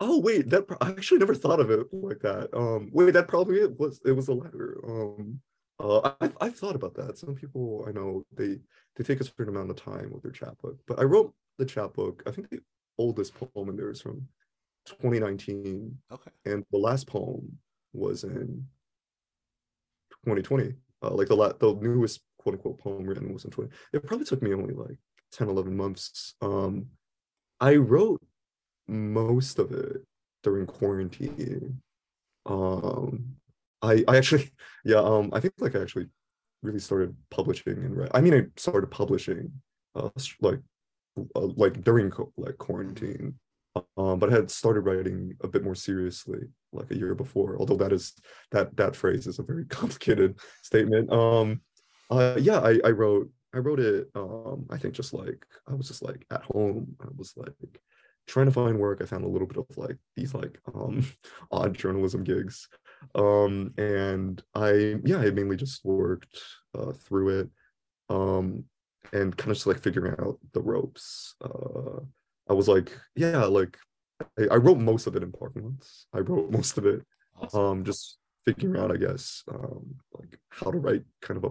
Oh 0.01 0.21
wait 0.21 0.49
that 0.51 0.65
i 0.81 0.91
actually 0.91 1.19
never 1.19 1.35
thought 1.35 1.61
of 1.61 1.71
it 1.71 1.87
like 1.93 2.21
that. 2.21 2.49
Um 2.57 2.89
wait 2.93 3.13
that 3.15 3.29
probably 3.29 3.61
it 3.61 3.79
was 3.79 4.01
it 4.07 4.13
was 4.13 4.29
a 4.29 4.35
letter. 4.35 4.79
Um 4.87 5.41
uh 5.81 6.13
I've, 6.21 6.37
I've 6.41 6.57
thought 6.57 6.77
about 6.77 6.95
that. 6.95 7.19
Some 7.19 7.35
people 7.35 7.85
i 7.89 7.93
know 7.93 8.25
they 8.35 8.61
they 8.97 9.05
take 9.05 9.21
a 9.21 9.25
certain 9.25 9.49
amount 9.49 9.71
of 9.71 9.77
time 9.77 10.11
with 10.13 10.23
their 10.23 10.33
chapbook. 10.33 10.79
But 10.87 11.01
i 11.01 11.03
wrote 11.03 11.35
the 11.59 11.67
chapbook 11.67 12.23
i 12.25 12.31
think 12.31 12.49
the 12.51 12.61
oldest 12.99 13.35
poem 13.35 13.69
in 13.69 13.77
there 13.77 13.91
is 13.91 14.01
from 14.01 14.29
2019 14.87 15.99
okay. 16.13 16.31
And 16.45 16.65
the 16.71 16.79
last 16.79 17.09
poem 17.09 17.59
was 17.93 18.23
in 18.23 18.65
2020 20.25 20.75
uh, 21.03 21.11
like 21.11 21.29
the 21.29 21.37
la- 21.37 21.53
the 21.53 21.75
newest 21.75 22.21
quote 22.49 22.55
unquote 22.55 22.79
poem 22.79 23.07
written 23.07 23.33
was 23.33 23.45
in 23.45 23.51
20 23.51 23.71
it 23.93 24.07
probably 24.07 24.25
took 24.25 24.43
me 24.43 24.55
only 24.55 24.75
like 24.75 24.99
10 25.33 25.49
11 25.49 25.77
months 25.77 26.35
um 26.41 26.87
i 27.61 27.75
wrote 27.75 28.23
most 28.87 29.59
of 29.59 29.73
it 29.73 30.03
during 30.43 30.67
quarantine 30.67 31.81
um 32.47 33.35
i 33.83 34.03
i 34.09 34.17
actually 34.17 34.51
yeah 34.85 34.99
um 34.99 35.31
i 35.33 35.41
think 35.41 35.53
like 35.59 35.77
i 35.77 35.81
actually 35.81 36.07
really 36.63 36.81
started 36.81 37.15
publishing 37.31 37.75
and 37.85 37.97
writing. 37.97 38.13
i 38.15 38.21
mean 38.21 38.35
i 38.35 38.43
started 38.57 38.91
publishing 38.91 39.53
uh 39.95 40.09
like 40.41 40.61
uh, 41.37 41.49
like 41.57 41.83
during 41.83 42.11
like 42.37 42.57
quarantine 42.59 43.35
um, 43.97 44.19
but 44.19 44.31
I 44.31 44.37
had 44.37 44.51
started 44.51 44.81
writing 44.81 45.37
a 45.43 45.49
bit 45.49 45.63
more 45.63 45.75
seriously 45.75 46.41
like 46.73 46.91
a 46.91 46.97
year 46.97 47.15
before. 47.15 47.57
Although 47.59 47.77
that 47.77 47.93
is 47.93 48.15
that 48.51 48.77
that 48.77 48.97
phrase 48.97 49.27
is 49.27 49.39
a 49.39 49.43
very 49.43 49.65
complicated 49.69 50.39
statement. 50.63 51.13
Um, 51.13 51.61
uh, 52.11 52.37
yeah, 52.39 52.61
I, 52.61 52.79
I 52.85 52.91
wrote 52.91 53.31
I 53.55 53.59
wrote 53.59 53.81
it. 53.81 54.09
Um, 54.15 54.67
I 54.71 54.77
think 54.77 54.95
just 54.95 55.15
like 55.15 55.47
I 55.67 55.75
was 55.75 55.89
just 55.89 56.03
like 56.03 56.27
at 56.31 56.43
home. 56.43 56.97
I 57.01 57.07
was 57.17 57.35
like 57.37 57.53
trying 58.27 58.47
to 58.47 58.53
find 58.53 58.79
work. 58.79 59.01
I 59.01 59.07
found 59.07 59.25
a 59.25 59.29
little 59.29 59.49
bit 59.49 59.59
of 59.59 59.67
like 59.77 59.97
these 60.17 60.35
like 60.35 60.59
um, 60.75 61.07
odd 61.51 61.75
journalism 61.75 62.25
gigs, 62.25 62.69
um, 63.15 63.73
and 63.79 64.43
I 64.55 64.97
yeah 65.05 65.19
I 65.19 65.31
mainly 65.31 65.57
just 65.57 65.85
worked 65.85 66.39
uh, 66.79 66.93
through 66.93 67.41
it. 67.41 67.49
Um, 68.11 68.65
and 69.13 69.37
kind 69.37 69.51
of 69.51 69.57
just 69.57 69.67
like 69.67 69.83
figuring 69.83 70.15
out 70.19 70.39
the 70.53 70.61
ropes. 70.61 71.35
Uh, 71.43 72.01
I 72.49 72.53
was 72.53 72.69
like, 72.69 72.91
yeah, 73.15 73.45
like 73.45 73.79
I, 74.39 74.47
I, 74.53 74.57
wrote 74.57 74.79
most 74.79 75.07
of 75.07 75.17
it 75.17 75.23
in 75.23 75.33
parking 75.33 75.65
lots. 75.65 76.07
I 76.13 76.19
wrote 76.19 76.51
most 76.51 76.79
of 76.79 76.87
it, 76.87 77.03
um, 77.55 77.85
just 77.85 78.19
figuring 78.45 78.81
out, 78.81 78.93
I 78.93 78.97
guess, 78.97 79.45
um, 79.53 79.95
like 80.15 80.39
how 80.51 80.71
to 80.71 80.79
write 80.79 81.05
kind 81.23 81.37
of 81.39 81.45
a, 81.45 81.51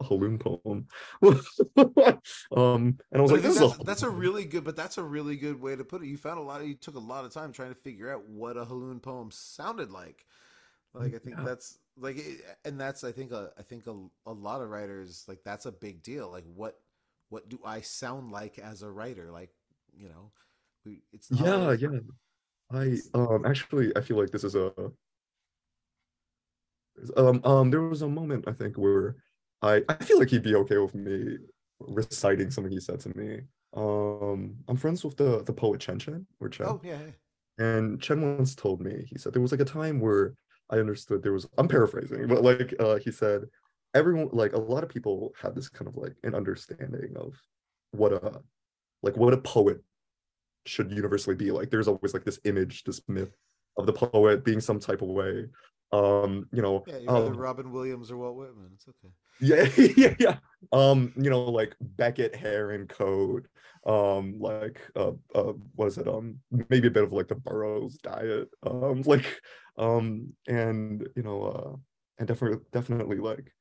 a 0.00 0.04
Haolun 0.04 0.40
poem. 0.40 0.86
um, 2.56 2.98
and 3.12 3.18
I 3.18 3.20
was 3.20 3.32
like, 3.32 3.42
that's, 3.42 3.60
a, 3.60 3.84
that's 3.84 4.02
a 4.02 4.10
really 4.10 4.44
good, 4.44 4.64
but 4.64 4.76
that's 4.76 4.98
a 4.98 5.02
really 5.02 5.36
good 5.36 5.60
way 5.60 5.76
to 5.76 5.84
put 5.84 6.02
it. 6.02 6.06
You 6.06 6.16
found 6.16 6.38
a 6.38 6.42
lot 6.42 6.60
of, 6.60 6.68
you 6.68 6.74
took 6.74 6.96
a 6.96 7.00
lot 7.00 7.24
of 7.24 7.32
time 7.32 7.52
trying 7.52 7.70
to 7.70 7.80
figure 7.80 8.12
out 8.12 8.28
what 8.28 8.56
a 8.56 8.64
Haolun 8.64 9.02
poem 9.02 9.30
sounded 9.30 9.90
like. 9.90 10.26
Like 10.94 11.14
I 11.14 11.18
think 11.18 11.36
yeah. 11.36 11.44
that's 11.44 11.78
like, 11.98 12.18
and 12.64 12.80
that's 12.80 13.04
I 13.04 13.12
think 13.12 13.32
a, 13.32 13.50
I 13.58 13.62
think 13.62 13.86
a, 13.86 13.94
a 14.26 14.32
lot 14.32 14.62
of 14.62 14.70
writers 14.70 15.24
like 15.28 15.40
that's 15.44 15.66
a 15.66 15.72
big 15.72 16.02
deal. 16.02 16.30
Like 16.30 16.44
what 16.54 16.78
what 17.28 17.48
do 17.48 17.58
I 17.64 17.80
sound 17.80 18.32
like 18.32 18.58
as 18.58 18.82
a 18.82 18.90
writer? 18.90 19.30
Like 19.30 19.50
you 19.94 20.08
know, 20.08 20.30
we, 20.84 21.02
it's 21.12 21.30
yeah, 21.30 21.72
yeah. 21.72 21.98
I 22.70 22.96
um 23.14 23.44
actually 23.44 23.94
I 23.96 24.00
feel 24.00 24.16
like 24.16 24.30
this 24.30 24.44
is 24.44 24.54
a 24.54 24.72
um 27.16 27.40
um 27.44 27.70
there 27.70 27.82
was 27.82 28.02
a 28.02 28.08
moment 28.08 28.46
I 28.48 28.52
think 28.52 28.76
where 28.76 29.16
I 29.62 29.82
I 29.88 29.94
feel 29.94 30.18
like 30.18 30.30
he'd 30.30 30.42
be 30.42 30.54
okay 30.56 30.78
with 30.78 30.94
me 30.94 31.38
reciting 31.80 32.50
something 32.50 32.72
he 32.72 32.80
said 32.80 33.00
to 33.00 33.16
me. 33.16 33.40
Um 33.74 34.56
I'm 34.68 34.76
friends 34.76 35.04
with 35.04 35.16
the 35.16 35.42
the 35.44 35.52
poet 35.52 35.80
Chen 35.80 35.98
Chen 35.98 36.26
or 36.40 36.48
Chen. 36.48 36.66
Oh 36.66 36.80
yeah. 36.82 36.98
And 37.58 38.00
Chen 38.00 38.36
once 38.36 38.54
told 38.54 38.80
me, 38.80 39.06
he 39.08 39.18
said 39.18 39.32
there 39.32 39.42
was 39.42 39.52
like 39.52 39.60
a 39.60 39.64
time 39.64 40.00
where 40.00 40.34
I 40.70 40.76
understood 40.78 41.22
there 41.22 41.32
was 41.32 41.48
I'm 41.58 41.68
paraphrasing, 41.68 42.26
but 42.26 42.42
like 42.42 42.74
uh 42.78 42.96
he 42.96 43.10
said 43.10 43.44
everyone 43.94 44.28
like 44.32 44.52
a 44.52 44.58
lot 44.60 44.82
of 44.82 44.90
people 44.90 45.32
had 45.40 45.54
this 45.54 45.68
kind 45.68 45.88
of 45.88 45.96
like 45.96 46.14
an 46.22 46.34
understanding 46.34 47.14
of 47.16 47.34
what 47.92 48.12
a 48.12 48.40
like 49.02 49.16
what 49.16 49.32
a 49.32 49.38
poet 49.38 49.82
should 50.66 50.90
universally 50.90 51.36
be 51.36 51.50
like 51.50 51.70
there's 51.70 51.88
always 51.88 52.12
like 52.12 52.24
this 52.24 52.40
image 52.44 52.82
this 52.84 53.00
myth 53.08 53.32
of 53.78 53.86
the 53.86 53.92
poet 53.92 54.44
being 54.44 54.60
some 54.60 54.80
type 54.80 55.00
of 55.00 55.08
way 55.08 55.46
um 55.92 56.46
you 56.52 56.62
know 56.62 56.84
yeah, 56.86 56.98
um, 57.08 57.36
robin 57.36 57.70
williams 57.72 58.10
or 58.10 58.16
walt 58.16 58.36
whitman 58.36 58.70
it's 58.74 58.86
okay. 58.88 59.12
Yeah 59.40 59.68
yeah 59.96 60.14
yeah. 60.18 60.36
Um 60.72 61.12
you 61.16 61.30
know 61.30 61.44
like 61.44 61.74
beckett 61.80 62.34
hair 62.34 62.72
and 62.72 62.88
coat 62.88 63.46
um 63.86 64.38
like 64.40 64.80
uh, 64.96 65.12
uh 65.34 65.52
what 65.74 65.86
is 65.86 65.98
it 65.98 66.08
um 66.08 66.38
maybe 66.70 66.88
a 66.88 66.90
bit 66.90 67.04
of 67.04 67.12
like 67.12 67.28
the 67.28 67.36
burroughs 67.36 67.98
diet 67.98 68.48
um 68.64 69.02
like 69.06 69.40
um 69.78 70.32
and 70.48 71.08
you 71.14 71.22
know 71.22 71.42
uh 71.44 71.76
and 72.18 72.26
definitely 72.28 72.58
definitely 72.72 73.18
like 73.18 73.52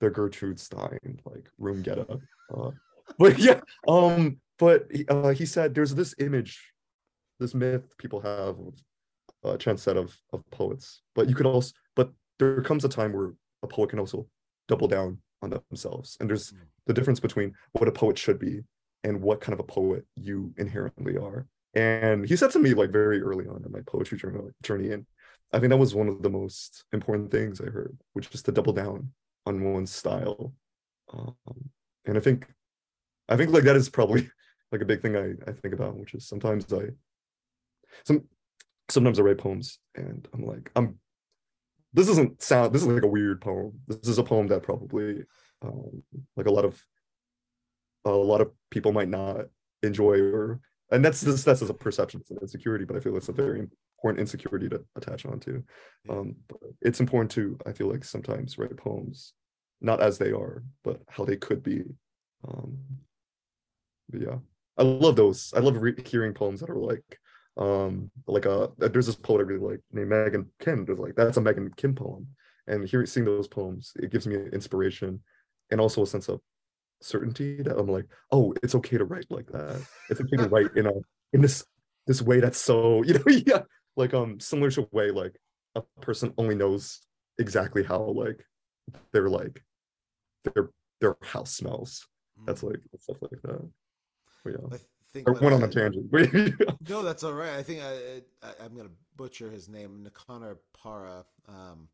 the 0.00 0.10
gertrude 0.10 0.60
stein 0.60 1.20
like 1.24 1.48
room 1.58 1.82
get 1.82 1.98
up 1.98 2.20
uh 2.54 2.70
but 3.18 3.38
yeah 3.38 3.60
um 3.88 4.38
but 4.60 4.86
uh, 5.08 5.30
he 5.30 5.46
said 5.46 5.74
there's 5.74 5.94
this 5.94 6.14
image, 6.18 6.72
this 7.40 7.54
myth 7.54 7.96
people 7.96 8.20
have 8.20 8.58
of 8.58 8.74
uh, 9.44 9.56
set 9.76 9.96
of, 9.96 10.16
of 10.32 10.48
poets. 10.50 11.02
But 11.14 11.28
you 11.28 11.34
could 11.34 11.46
also, 11.46 11.72
but 11.96 12.12
there 12.38 12.60
comes 12.62 12.84
a 12.84 12.88
time 12.88 13.12
where 13.12 13.32
a 13.62 13.66
poet 13.66 13.90
can 13.90 13.98
also 13.98 14.26
double 14.68 14.88
down 14.88 15.18
on 15.42 15.50
themselves. 15.68 16.16
And 16.20 16.28
there's 16.28 16.52
mm. 16.52 16.58
the 16.86 16.94
difference 16.94 17.20
between 17.20 17.52
what 17.72 17.88
a 17.88 17.92
poet 17.92 18.18
should 18.18 18.38
be 18.38 18.60
and 19.04 19.20
what 19.20 19.40
kind 19.40 19.54
of 19.54 19.60
a 19.60 19.64
poet 19.64 20.04
you 20.16 20.52
inherently 20.56 21.16
are. 21.16 21.46
And 21.74 22.28
he 22.28 22.36
said 22.36 22.50
to 22.52 22.58
me 22.58 22.74
like 22.74 22.90
very 22.90 23.22
early 23.22 23.46
on 23.46 23.62
in 23.64 23.72
my 23.72 23.80
poetry 23.86 24.18
journey, 24.18 24.40
journey, 24.62 24.92
and 24.92 25.06
I 25.52 25.58
think 25.58 25.70
that 25.70 25.76
was 25.78 25.94
one 25.94 26.08
of 26.08 26.22
the 26.22 26.30
most 26.30 26.84
important 26.92 27.30
things 27.30 27.60
I 27.60 27.66
heard, 27.66 27.96
which 28.12 28.28
is 28.34 28.42
to 28.42 28.52
double 28.52 28.72
down 28.72 29.12
on 29.46 29.62
one's 29.62 29.92
style. 29.92 30.52
Um, 31.12 31.34
and 32.06 32.16
I 32.16 32.20
think, 32.20 32.46
I 33.28 33.36
think 33.36 33.50
like 33.50 33.64
that 33.64 33.76
is 33.76 33.88
probably 33.88 34.30
like 34.72 34.80
a 34.80 34.86
big 34.86 35.02
thing 35.02 35.16
I, 35.16 35.32
I 35.48 35.52
think 35.52 35.74
about, 35.74 35.96
which 35.96 36.14
is 36.14 36.26
sometimes 36.26 36.72
I, 36.72 36.90
some, 38.04 38.24
sometimes 38.90 39.18
I 39.18 39.22
write 39.22 39.38
poems 39.38 39.78
and 39.94 40.26
I'm 40.32 40.44
like, 40.44 40.70
I'm, 40.76 40.98
this 41.92 42.06
doesn't 42.06 42.42
sound, 42.42 42.72
this 42.72 42.82
is 42.82 42.88
like 42.88 43.02
a 43.02 43.08
weird 43.08 43.40
poem. 43.40 43.80
This 43.88 44.08
is 44.08 44.18
a 44.18 44.22
poem 44.22 44.46
that 44.48 44.62
probably, 44.62 45.24
um, 45.62 46.02
like 46.36 46.46
a 46.46 46.52
lot 46.52 46.64
of, 46.64 46.82
a 48.04 48.10
lot 48.10 48.40
of 48.40 48.50
people 48.70 48.92
might 48.92 49.08
not 49.08 49.46
enjoy 49.82 50.20
or 50.20 50.60
and 50.90 51.04
that's 51.04 51.20
this 51.20 51.44
that's 51.44 51.62
as 51.62 51.70
a 51.70 51.74
perception 51.74 52.22
of 52.30 52.38
insecurity 52.42 52.84
but 52.84 52.96
i 52.96 53.00
feel 53.00 53.16
it's 53.16 53.28
a 53.28 53.32
very 53.32 53.60
important 53.60 54.20
insecurity 54.20 54.68
to 54.68 54.82
attach 54.96 55.26
onto. 55.26 55.62
Um 56.08 56.36
but 56.48 56.58
it's 56.80 57.00
important 57.00 57.30
to 57.32 57.58
i 57.66 57.72
feel 57.72 57.88
like 57.90 58.04
sometimes 58.04 58.58
write 58.58 58.76
poems 58.76 59.34
not 59.80 60.00
as 60.00 60.18
they 60.18 60.32
are 60.32 60.62
but 60.84 61.00
how 61.08 61.24
they 61.24 61.36
could 61.36 61.62
be. 61.62 61.84
Um 62.48 62.78
yeah 64.12 64.38
i 64.78 64.82
love 64.82 65.16
those. 65.16 65.52
I 65.54 65.60
love 65.60 65.76
re- 65.76 65.94
hearing 66.06 66.32
poems 66.34 66.60
that 66.60 66.70
are 66.70 66.76
like 66.76 67.19
um 67.56 68.10
like 68.26 68.46
uh 68.46 68.68
there's 68.78 69.06
this 69.06 69.16
poet 69.16 69.40
i 69.40 69.42
really 69.42 69.72
like 69.72 69.80
named 69.92 70.08
megan 70.08 70.46
kim 70.60 70.84
there's 70.84 70.98
like 70.98 71.14
that's 71.16 71.36
a 71.36 71.40
megan 71.40 71.70
kim 71.76 71.94
poem 71.94 72.26
and 72.66 72.88
hearing 72.88 73.06
seeing 73.06 73.26
those 73.26 73.48
poems 73.48 73.92
it 73.96 74.10
gives 74.10 74.26
me 74.26 74.36
inspiration 74.52 75.20
and 75.70 75.80
also 75.80 76.02
a 76.02 76.06
sense 76.06 76.28
of 76.28 76.40
certainty 77.00 77.62
that 77.62 77.78
I'm 77.78 77.88
like, 77.88 78.06
oh, 78.30 78.54
it's 78.62 78.74
okay 78.76 78.98
to 78.98 79.04
write 79.04 79.26
like 79.30 79.50
that. 79.52 79.80
It's 80.08 80.20
okay 80.20 80.36
to 80.36 80.48
write 80.48 80.76
in 80.76 80.86
a 80.86 80.92
in 81.32 81.40
this 81.40 81.64
this 82.06 82.22
way 82.22 82.40
that's 82.40 82.58
so 82.58 83.02
you 83.04 83.14
know 83.14 83.24
yeah 83.28 83.62
like 83.96 84.14
um 84.14 84.40
similar 84.40 84.70
to 84.70 84.82
a 84.82 84.86
way 84.92 85.10
like 85.10 85.36
a 85.74 85.82
person 86.00 86.32
only 86.38 86.54
knows 86.54 87.00
exactly 87.38 87.84
how 87.84 88.02
like 88.02 88.44
their 89.12 89.28
like 89.28 89.62
their 90.44 90.70
their 91.00 91.16
house 91.22 91.52
smells. 91.52 92.06
That's 92.46 92.62
mm. 92.62 92.70
like 92.70 92.80
stuff 92.98 93.16
like 93.20 93.42
that. 93.42 93.70
But 94.44 94.52
yeah. 94.52 94.78
I 95.10 95.12
think 95.12 95.28
I 95.28 95.32
went 95.32 95.54
on 95.54 95.62
a 95.64 95.68
tangent. 95.68 96.12
no, 96.88 97.02
that's 97.02 97.24
all 97.24 97.32
right. 97.32 97.54
I 97.54 97.62
think 97.62 97.80
I, 97.82 98.22
I 98.46 98.64
am 98.64 98.76
gonna 98.76 98.90
butcher 99.16 99.50
his 99.50 99.68
name. 99.68 100.04
Nicanor 100.04 100.58
Parra 100.72 101.24
um, 101.48 101.88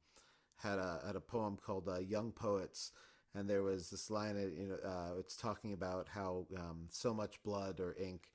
had 0.56 0.78
a 0.78 1.00
had 1.06 1.16
a 1.16 1.20
poem 1.20 1.56
called 1.56 1.88
uh, 1.88 1.98
"Young 1.98 2.30
Poets," 2.30 2.92
and 3.34 3.48
there 3.48 3.62
was 3.62 3.88
this 3.88 4.10
line, 4.10 4.36
you 4.36 4.68
know, 4.68 4.88
uh, 4.88 5.18
it's 5.18 5.34
talking 5.34 5.72
about 5.72 6.08
how 6.08 6.46
um, 6.58 6.88
so 6.90 7.14
much 7.14 7.42
blood 7.42 7.80
or 7.80 7.96
ink, 7.98 8.28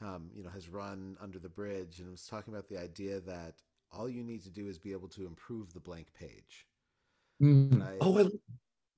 um, 0.00 0.30
you 0.34 0.42
know, 0.42 0.50
has 0.50 0.68
run 0.68 1.16
under 1.20 1.38
the 1.38 1.48
bridge, 1.48 2.00
and 2.00 2.08
it 2.08 2.12
was 2.12 2.26
talking 2.26 2.52
about 2.52 2.68
the 2.68 2.78
idea 2.78 3.20
that 3.20 3.54
all 3.92 4.08
you 4.08 4.24
need 4.24 4.42
to 4.42 4.50
do 4.50 4.66
is 4.66 4.78
be 4.78 4.92
able 4.92 5.08
to 5.08 5.26
improve 5.26 5.72
the 5.72 5.80
blank 5.80 6.08
page. 6.12 6.66
Mm. 7.40 7.82
I, 7.82 7.96
oh, 8.00 8.18
I, 8.18 8.28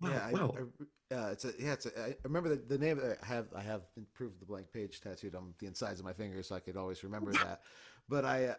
wow, 0.00 0.10
yeah, 0.10 0.30
wow. 0.30 0.54
I, 0.56 1.14
I, 1.14 1.18
uh, 1.18 1.30
it's 1.30 1.44
a 1.44 1.52
yeah, 1.58 1.72
it's 1.72 1.86
a, 1.86 2.00
I 2.00 2.16
remember 2.24 2.48
the, 2.48 2.56
the 2.56 2.78
name. 2.78 3.00
I 3.00 3.26
have 3.26 3.46
I 3.54 3.62
have 3.62 3.82
improved 3.96 4.40
the 4.40 4.46
blank 4.46 4.72
page 4.72 5.00
tattooed 5.00 5.34
on 5.34 5.54
the 5.58 5.66
insides 5.66 6.00
of 6.00 6.04
my 6.04 6.12
fingers, 6.12 6.48
so 6.48 6.56
I 6.56 6.60
could 6.60 6.76
always 6.76 7.04
remember 7.04 7.32
that. 7.32 7.62
But 8.08 8.24
I 8.24 8.56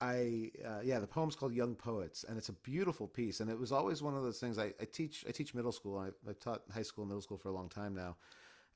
I 0.00 0.50
uh, 0.66 0.80
yeah, 0.82 0.98
the 0.98 1.06
poem's 1.06 1.36
called 1.36 1.52
Young 1.52 1.74
Poets, 1.74 2.24
and 2.28 2.38
it's 2.38 2.48
a 2.48 2.54
beautiful 2.54 3.06
piece. 3.06 3.40
And 3.40 3.50
it 3.50 3.58
was 3.58 3.72
always 3.72 4.02
one 4.02 4.16
of 4.16 4.22
those 4.22 4.38
things. 4.38 4.58
I, 4.58 4.72
I 4.80 4.84
teach 4.90 5.24
I 5.28 5.32
teach 5.32 5.54
middle 5.54 5.72
school. 5.72 5.98
I, 5.98 6.06
have 6.26 6.40
taught 6.40 6.62
high 6.72 6.82
school, 6.82 7.02
and 7.02 7.10
middle 7.10 7.22
school 7.22 7.38
for 7.38 7.48
a 7.48 7.54
long 7.54 7.68
time 7.68 7.94
now, 7.94 8.16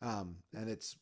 um, 0.03 0.37
and 0.55 0.69
it's 0.69 0.97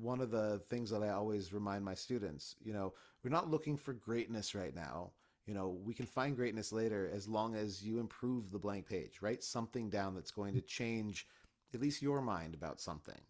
one 0.00 0.20
of 0.20 0.30
the 0.30 0.60
things 0.68 0.90
that 0.90 1.02
I 1.02 1.10
always 1.10 1.52
remind 1.52 1.84
my 1.84 1.94
students. 1.94 2.56
You 2.62 2.72
know, 2.72 2.94
we're 3.22 3.30
not 3.30 3.50
looking 3.50 3.76
for 3.76 3.92
greatness 3.92 4.54
right 4.54 4.74
now. 4.74 5.12
You 5.46 5.54
know, 5.54 5.76
we 5.84 5.92
can 5.94 6.06
find 6.06 6.36
greatness 6.36 6.72
later 6.72 7.10
as 7.12 7.26
long 7.26 7.56
as 7.56 7.82
you 7.82 7.98
improve 7.98 8.50
the 8.50 8.58
blank 8.58 8.86
page. 8.86 9.20
Write 9.20 9.42
something 9.42 9.90
down 9.90 10.14
that's 10.14 10.30
going 10.30 10.54
to 10.54 10.60
change 10.60 11.26
at 11.74 11.80
least 11.80 12.02
your 12.02 12.20
mind 12.20 12.54
about 12.54 12.80
something. 12.80 13.20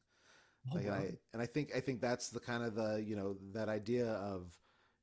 Oh, 0.71 0.77
like, 0.77 0.87
wow. 0.87 0.93
and 0.93 1.03
I 1.03 1.13
and 1.33 1.43
I 1.43 1.47
think 1.47 1.75
I 1.75 1.81
think 1.81 2.01
that's 2.01 2.29
the 2.29 2.41
kind 2.41 2.63
of 2.63 2.75
the 2.75 3.03
you 3.05 3.17
know 3.17 3.37
that 3.53 3.69
idea 3.69 4.07
of 4.07 4.53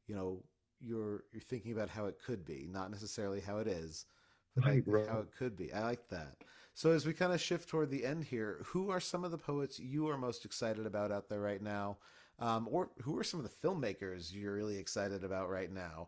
you 0.08 0.16
know 0.16 0.44
you're 0.80 1.24
you're 1.32 1.42
thinking 1.42 1.72
about 1.72 1.90
how 1.90 2.06
it 2.06 2.20
could 2.24 2.46
be, 2.46 2.68
not 2.72 2.92
necessarily 2.92 3.40
how 3.40 3.58
it 3.58 3.68
is, 3.68 4.06
but 4.56 4.66
right, 4.86 5.10
how 5.10 5.20
it 5.20 5.32
could 5.38 5.58
be. 5.58 5.74
I 5.74 5.82
like 5.82 6.08
that. 6.10 6.36
So 6.74 6.92
as 6.92 7.06
we 7.06 7.14
kind 7.14 7.34
of 7.34 7.42
shift 7.42 7.68
toward 7.68 7.90
the 7.90 8.06
end 8.06 8.24
here, 8.24 8.62
who 8.64 8.90
are 8.90 9.02
some 9.02 9.26
of 9.26 9.32
the 9.32 9.38
poets 9.38 9.80
you 9.80 10.08
are 10.08 10.18
most 10.18 10.46
excited 10.46 10.86
about 10.86 11.12
out 11.12 11.28
there 11.28 11.42
right 11.42 11.62
now, 11.62 11.98
um, 12.40 12.70
or 12.72 12.90
who 13.02 13.18
are 13.18 13.24
some 13.24 13.40
of 13.40 13.46
the 13.46 13.68
filmmakers 13.68 14.34
you're 14.34 14.54
really 14.54 14.78
excited 14.78 15.24
about 15.26 15.50
right 15.50 15.72
now, 15.72 16.08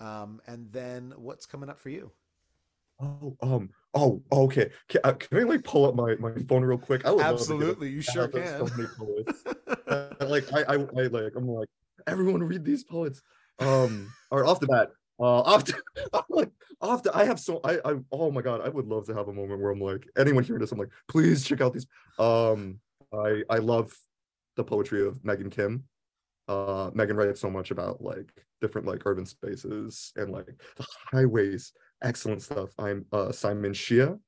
um, 0.00 0.40
and 0.46 0.72
then 0.72 1.12
what's 1.16 1.46
coming 1.46 1.68
up 1.68 1.78
for 1.78 1.90
you? 1.90 2.10
Oh, 3.00 3.36
um, 3.40 3.70
oh, 3.94 4.22
okay. 4.32 4.70
Can, 4.88 5.00
uh, 5.04 5.12
can 5.12 5.38
I 5.38 5.42
like 5.42 5.64
pull 5.64 5.86
up 5.86 5.94
my, 5.94 6.16
my 6.16 6.34
phone 6.48 6.62
real 6.62 6.78
quick? 6.78 7.06
I 7.06 7.12
would 7.12 7.24
Absolutely, 7.24 7.88
you 7.88 8.00
sure 8.00 8.28
can. 8.28 8.68
Uh, 9.86 10.10
like 10.26 10.52
I, 10.52 10.62
I, 10.62 10.74
I, 10.74 11.06
like 11.06 11.32
I'm 11.36 11.48
like 11.48 11.68
everyone 12.06 12.42
read 12.42 12.64
these 12.64 12.84
poets 12.84 13.22
um 13.58 14.10
or 14.30 14.46
off 14.46 14.60
the 14.60 14.66
bat 14.66 14.90
uh 15.18 15.54
after 15.54 15.74
I'm 16.12 16.22
like 16.30 16.50
after 16.82 17.14
I 17.14 17.24
have 17.24 17.38
so 17.38 17.60
I 17.64 17.78
I 17.84 17.96
oh 18.10 18.30
my 18.30 18.40
god 18.40 18.60
I 18.62 18.68
would 18.68 18.86
love 18.86 19.06
to 19.06 19.14
have 19.14 19.28
a 19.28 19.32
moment 19.32 19.60
where 19.60 19.70
I'm 19.70 19.80
like 19.80 20.08
anyone 20.16 20.44
hearing 20.44 20.60
this 20.60 20.72
I'm 20.72 20.78
like 20.78 20.90
please 21.08 21.44
check 21.44 21.60
out 21.60 21.74
these 21.74 21.86
um 22.18 22.80
I 23.12 23.42
I 23.50 23.58
love 23.58 23.92
the 24.56 24.64
poetry 24.64 25.06
of 25.06 25.22
Megan 25.24 25.50
Kim 25.50 25.84
uh 26.50 26.90
Megan 26.94 27.16
writes 27.16 27.40
so 27.40 27.48
much 27.48 27.70
about 27.70 28.02
like 28.02 28.28
different 28.60 28.86
like 28.86 29.02
urban 29.06 29.24
spaces 29.24 30.12
and 30.16 30.32
like 30.32 30.46
the 30.76 30.86
highways. 31.12 31.72
Excellent 32.02 32.42
stuff. 32.42 32.70
I'm 32.78 33.06
uh 33.12 33.30
Simon 33.30 33.72
Shieh 33.72 34.18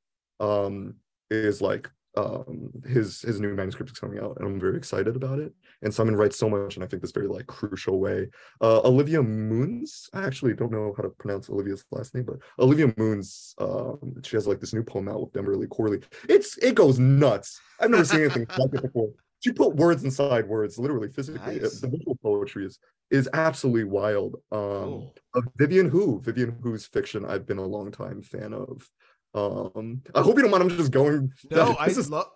um 0.40 0.94
is 1.30 1.61
like 1.61 1.90
um 2.16 2.70
his 2.87 3.22
his 3.22 3.40
new 3.40 3.54
manuscript 3.54 3.90
is 3.90 3.98
coming 3.98 4.18
out 4.18 4.37
and 4.37 4.46
i'm 4.46 4.61
very 4.61 4.76
excited 4.76 5.16
about 5.16 5.38
it. 5.38 5.52
And 5.80 5.92
simon 5.92 6.14
writes 6.14 6.37
so 6.37 6.48
much 6.48 6.76
and 6.76 6.85
i 6.85 6.87
think 6.87 7.00
this 7.00 7.11
very 7.11 7.26
like 7.26 7.46
crucial 7.46 7.98
way. 7.98 8.28
Uh 8.61 8.80
olivia 8.85 9.22
Muenz 9.22 10.08
i 10.12 10.22
actually 10.22 10.54
don't 10.54 10.72
know 10.72 10.92
how 10.96 11.02
to 11.02 11.08
pronounce 11.08 11.48
olivia's 11.48 11.85
last 11.90 12.14
name 12.14 12.24
but 12.24 12.37
olivia 12.58 12.88
Muenz 12.98 13.54
um 13.58 14.14
she 14.22 14.37
has 14.37 14.46
like 14.46 14.61
this 14.61 14.74
new 14.74 14.82
poem 14.85 15.08
out 15.08 15.22
with 15.22 15.32
Denver 15.32 15.56
Quarterly 15.66 16.00
it's 16.28 16.58
it 16.58 16.74
goes 16.74 16.98
nuts. 16.98 17.58
I've 17.80 17.90
never 17.90 18.04
seen 18.04 18.20
anything 18.20 18.46
like 18.58 18.74
it 18.74 18.82
before 18.82 19.11
she 19.42 19.52
put 19.52 19.74
words 19.76 20.05
inside 20.05 20.46
words 20.48 20.78
literally 20.78 21.09
physically 21.09 21.61
nice. 21.61 21.81
the 21.81 21.88
visual 21.88 22.16
poetry 22.22 22.64
is 22.64 22.78
is 23.11 23.28
absolutely 23.33 23.85
wild 23.85 24.37
um 24.52 24.61
cool. 24.61 25.14
uh, 25.35 25.40
vivian 25.57 25.88
hu 25.88 26.20
vivian 26.20 26.57
hu's 26.62 26.87
fiction 26.87 27.24
i've 27.24 27.46
been 27.46 27.59
a 27.59 27.64
long 27.64 27.90
time 27.90 28.22
fan 28.22 28.52
of 28.52 28.88
um, 29.35 30.02
I 30.14 30.20
hope 30.20 30.37
you 30.37 30.42
don't 30.42 30.50
mind. 30.50 30.62
I'm 30.62 30.68
just 30.68 30.92
going. 30.92 31.33
No, 31.50 31.74
I 31.81 31.87
is, 31.87 32.11
love. 32.11 32.26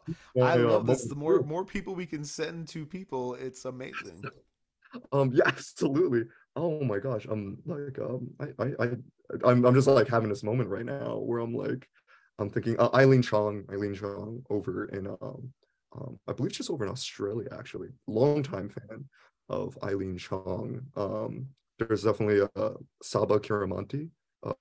I 0.43 0.57
love 0.57 0.87
this. 0.87 1.07
The 1.07 1.15
more 1.15 1.43
more 1.43 1.63
people 1.63 1.95
we 1.95 2.07
can 2.07 2.25
send 2.25 2.69
to 2.69 2.87
people, 2.87 3.35
it's 3.35 3.67
amazing. 3.67 4.25
Um, 5.13 5.31
yeah, 5.33 5.43
absolutely. 5.47 6.25
Oh 6.55 6.83
my 6.83 6.99
gosh. 6.99 7.27
I'm 7.29 7.59
like, 7.67 7.99
um, 7.99 8.31
I, 8.41 8.47
I, 8.59 8.85
I, 8.85 8.89
I'm, 9.45 9.65
I'm 9.65 9.75
just 9.75 9.87
like 9.87 10.09
having 10.09 10.29
this 10.29 10.43
moment 10.43 10.71
right 10.71 10.87
now 10.87 11.19
where 11.19 11.41
I'm 11.41 11.55
like, 11.55 11.89
I'm 12.39 12.51
thinking 12.51 12.77
uh, 12.79 12.91
Eileen 12.95 13.23
Chong, 13.23 13.65
Eileen 13.71 13.95
Chong 13.95 14.43
over 14.51 14.87
in, 14.87 15.07
um, 15.07 15.53
um, 15.97 16.19
I 16.29 16.33
believe 16.33 16.55
she's 16.55 16.71
over 16.71 16.85
in 16.85 16.91
Australia 16.91 17.49
actually. 17.57 17.89
Long 18.07 18.43
time 18.43 18.69
fan 18.69 19.05
of 19.49 19.79
Eileen 19.83 20.19
Chong. 20.19 20.83
Um, 20.97 21.49
there's 21.79 22.05
definitely 22.05 22.47
a 22.57 22.73
Saba 23.03 23.39
Keramati 23.39 24.11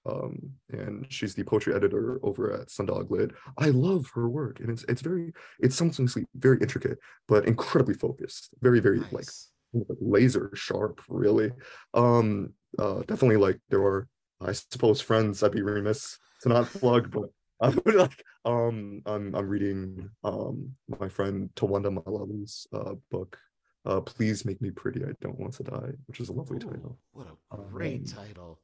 um, 0.06 0.52
and 0.70 1.06
she's 1.10 1.36
the 1.36 1.44
poetry 1.44 1.74
editor 1.74 2.20
over 2.24 2.52
at 2.52 2.68
Sundog 2.68 3.10
Lit. 3.10 3.32
I 3.58 3.70
love 3.70 4.10
her 4.16 4.30
work, 4.30 4.60
and 4.60 4.70
it's 4.70 4.84
it's 4.88 5.02
very 5.02 5.34
it's 5.60 5.76
something 5.76 6.08
very 6.36 6.58
intricate, 6.60 6.98
but 7.28 7.46
incredibly 7.46 7.94
focused. 7.94 8.50
Very 8.62 8.80
very 8.80 9.00
nice. 9.12 9.50
like 9.74 9.86
laser 10.00 10.52
sharp, 10.54 11.02
really. 11.08 11.52
Um, 11.94 12.54
uh, 12.80 13.00
definitely 13.00 13.38
like 13.38 13.60
there 13.70 13.84
are 13.84 14.08
I 14.42 14.54
suppose 14.54 15.02
friends. 15.02 15.44
I'd 15.44 15.52
be 15.52 15.62
remiss 15.62 16.18
to 16.42 16.50
not 16.50 16.68
plug, 16.68 17.12
but 17.12 17.30
I 17.62 17.70
would 17.70 17.96
like 17.96 18.24
um 18.44 19.02
I'm 19.06 19.36
I'm 19.36 19.48
reading 19.48 20.10
um 20.24 20.72
my 21.00 21.10
friend 21.10 21.50
Tawanda 21.56 21.92
Mulalu's 21.92 22.68
uh 22.74 22.96
book 23.12 23.38
uh, 23.86 24.02
Please 24.02 24.46
Make 24.46 24.62
Me 24.62 24.72
Pretty, 24.72 25.04
I 25.04 25.12
Don't 25.22 25.40
Want 25.40 25.54
to 25.56 25.64
Die, 25.64 25.92
which 26.08 26.20
is 26.20 26.30
a 26.30 26.34
lovely 26.34 26.58
Ooh, 26.58 26.70
title. 26.72 26.98
What 27.12 27.28
a 27.52 27.58
great 27.58 28.00
um, 28.00 28.06
title. 28.06 28.60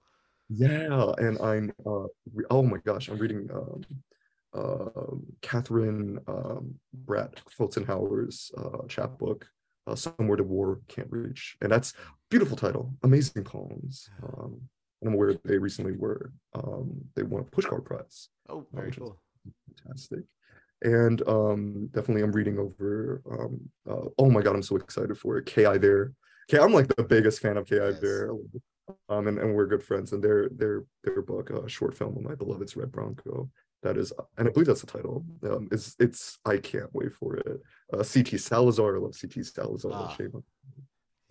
Yeah, 0.50 1.12
and 1.18 1.40
I'm 1.40 1.72
uh, 1.86 2.08
re- 2.34 2.46
oh 2.50 2.64
my 2.64 2.78
gosh, 2.84 3.08
I'm 3.08 3.18
reading 3.18 3.48
um, 3.54 3.84
uh, 4.54 5.16
Kathryn 5.42 6.18
um, 6.28 6.76
Bratt 7.06 7.36
Pfotenhauer's 7.58 8.52
uh, 8.58 8.86
chapbook, 8.88 9.48
uh, 9.88 9.96
"Somewhere 9.96 10.38
the 10.38 10.44
War 10.44 10.82
Can't 10.88 11.08
Reach," 11.10 11.56
and 11.62 11.72
that's 11.72 11.94
beautiful 12.30 12.58
title, 12.58 12.94
amazing 13.04 13.44
poems. 13.44 14.10
Um, 14.24 14.62
I'm 15.04 15.14
aware 15.14 15.34
they 15.44 15.58
recently 15.58 15.94
were 15.94 16.32
um, 16.54 17.02
they 17.16 17.24
won 17.24 17.42
a 17.42 17.46
Pushcart 17.46 17.86
Prize. 17.86 18.30
Oh, 18.50 18.66
very 18.72 18.92
cool, 18.92 19.20
fantastic. 19.84 20.24
And 20.84 21.28
um, 21.28 21.90
definitely, 21.92 22.24
I'm 22.24 22.32
reading 22.32 22.58
over. 22.58 23.22
Um, 23.30 23.60
uh, 23.90 24.10
oh 24.18 24.30
my 24.30 24.42
god, 24.42 24.56
I'm 24.56 24.64
so 24.64 24.78
excited 24.78 25.18
for 25.18 25.38
it. 25.38 25.46
Ki 25.46 25.64
there 25.78 26.14
Okay, 26.52 26.62
I'm 26.62 26.74
like 26.74 26.94
the 26.96 27.04
biggest 27.04 27.42
fan 27.42 27.58
of 27.58 27.66
K.I. 27.68 27.90
Yes. 27.90 28.00
Bear. 28.00 28.32
Um, 29.08 29.28
and, 29.28 29.40
and 29.40 29.56
we're 29.56 29.68
good 29.68 29.84
friends. 29.84 30.12
And 30.12 30.24
their 30.24 30.50
their 30.50 30.84
their 31.04 31.22
book, 31.22 31.50
uh, 31.52 31.68
short 31.68 31.96
film 31.96 32.18
of 32.18 32.24
my 32.24 32.36
beloved's 32.36 32.76
Red 32.76 32.92
Bronco. 32.92 33.50
That 33.84 33.98
is, 33.98 34.14
and 34.38 34.48
I 34.48 34.52
believe 34.52 34.68
that's 34.68 34.82
the 34.82 34.88
title. 34.88 35.26
Um, 35.44 35.70
it's 35.72 35.96
it's 36.00 36.40
I 36.46 36.58
can't 36.58 36.94
wait 36.94 37.14
for 37.14 37.38
it. 37.38 37.62
Uh, 37.94 38.04
C.T. 38.04 38.38
Salazar, 38.38 38.98
I 38.98 39.00
love 39.00 39.16
C.T. 39.16 39.44
Salazar. 39.44 39.92
Ah. 39.94 40.16
Shame. 40.18 40.44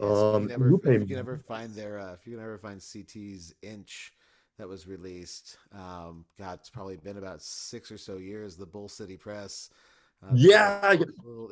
Yes, 0.00 0.10
if, 0.10 0.16
you 0.18 0.32
Um, 0.32 0.42
can 0.48 0.52
ever, 0.52 0.68
if 0.84 1.00
you 1.00 1.06
can 1.06 1.18
ever 1.18 1.36
find 1.36 1.74
their, 1.74 1.98
uh, 1.98 2.12
if 2.14 2.26
you 2.26 2.36
can 2.36 2.44
ever 2.44 2.58
find 2.58 2.80
CT's 2.80 3.54
Inch 3.62 4.12
that 4.58 4.68
was 4.68 4.86
released, 4.86 5.58
um, 5.72 6.24
God, 6.38 6.58
it's 6.60 6.70
probably 6.70 6.96
been 6.96 7.18
about 7.18 7.42
six 7.42 7.90
or 7.90 7.98
so 7.98 8.16
years. 8.16 8.56
The 8.56 8.66
Bull 8.66 8.88
City 8.88 9.16
Press. 9.16 9.70
uh, 10.22 10.32
Yeah. 10.34 10.94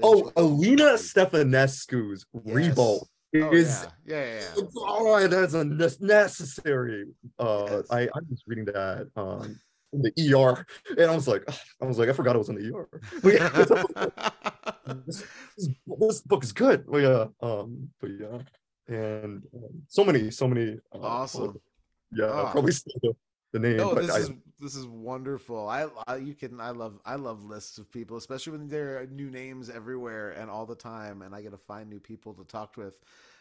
Oh, 0.02 0.32
Alina 0.36 0.94
Stefanescu's 0.94 2.26
Yes. 2.44 2.54
Revolt 2.54 3.08
Oh, 3.36 3.52
is 3.52 3.86
yeah, 4.06 4.16
yeah, 4.16 4.24
yeah. 4.24 4.40
yeah. 4.56 4.62
oh, 4.78 5.28
that's 5.28 5.54
a 5.54 5.64
necessary. 5.64 7.04
Uh, 7.38 7.66
Yes. 7.70 7.90
I 7.90 8.00
I 8.02 8.20
was 8.30 8.42
reading 8.46 8.64
that 8.66 9.08
um 9.16 9.58
in 9.92 10.02
the 10.02 10.12
ER, 10.32 10.64
and 10.96 11.10
I 11.10 11.14
was 11.14 11.28
like, 11.28 11.44
I 11.80 11.84
was 11.86 11.98
like, 11.98 12.08
I 12.08 12.12
forgot 12.12 12.36
it 12.36 12.38
was 12.38 12.48
in 12.48 12.56
the 12.56 12.74
ER. 12.74 12.88
This, 15.06 15.24
this, 15.56 15.68
this 16.00 16.20
book 16.22 16.44
is 16.44 16.52
good. 16.52 16.84
But 16.86 16.98
yeah, 16.98 17.26
um, 17.40 17.88
but 18.00 18.10
yeah, 18.10 18.38
and 18.88 19.44
um, 19.54 19.82
so 19.88 20.04
many, 20.04 20.30
so 20.30 20.48
many. 20.48 20.78
Uh, 20.94 20.98
Awesome. 20.98 21.60
Yeah, 22.12 22.30
Ah. 22.30 22.52
probably 22.52 22.72
say 22.72 22.90
the, 23.52 23.58
name. 23.58 23.76
No, 23.76 23.94
this 23.94 24.10
I, 24.10 24.18
is 24.18 24.30
this 24.58 24.74
is 24.74 24.86
wonderful. 24.86 25.68
I, 25.68 25.86
I 26.06 26.16
you 26.16 26.34
can 26.34 26.60
I 26.60 26.70
love 26.70 26.98
I 27.04 27.16
love 27.16 27.44
lists 27.44 27.78
of 27.78 27.90
people, 27.90 28.16
especially 28.16 28.52
when 28.52 28.68
there 28.68 29.00
are 29.00 29.06
new 29.06 29.30
names 29.30 29.68
everywhere 29.70 30.30
and 30.30 30.50
all 30.50 30.66
the 30.66 30.74
time, 30.74 31.22
and 31.22 31.34
I 31.34 31.42
get 31.42 31.52
to 31.52 31.58
find 31.58 31.88
new 31.88 32.00
people 32.00 32.32
to 32.34 32.44
talk 32.44 32.76
with. 32.76 32.94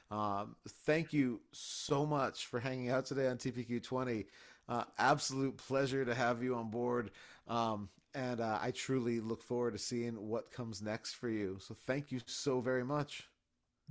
Um, 0.09 0.55
thank 0.85 1.11
you 1.11 1.41
so 1.51 2.05
much 2.05 2.47
for 2.47 2.59
hanging 2.59 2.89
out 2.89 3.05
today 3.05 3.27
on 3.27 3.37
TPQ 3.37 3.83
twenty. 3.83 4.25
Uh, 4.69 4.83
absolute 4.97 5.55
pleasure 5.57 6.03
to 6.03 6.13
have 6.13 6.43
you 6.43 6.55
on 6.55 6.69
board, 6.69 7.11
um, 7.47 7.89
and 8.13 8.41
uh, 8.41 8.59
I 8.61 8.71
truly 8.71 9.19
look 9.19 9.41
forward 9.41 9.71
to 9.71 9.77
seeing 9.77 10.15
what 10.15 10.51
comes 10.51 10.81
next 10.81 11.13
for 11.13 11.29
you. 11.29 11.57
So 11.59 11.73
thank 11.85 12.11
you 12.11 12.19
so 12.25 12.59
very 12.59 12.83
much. 12.83 13.29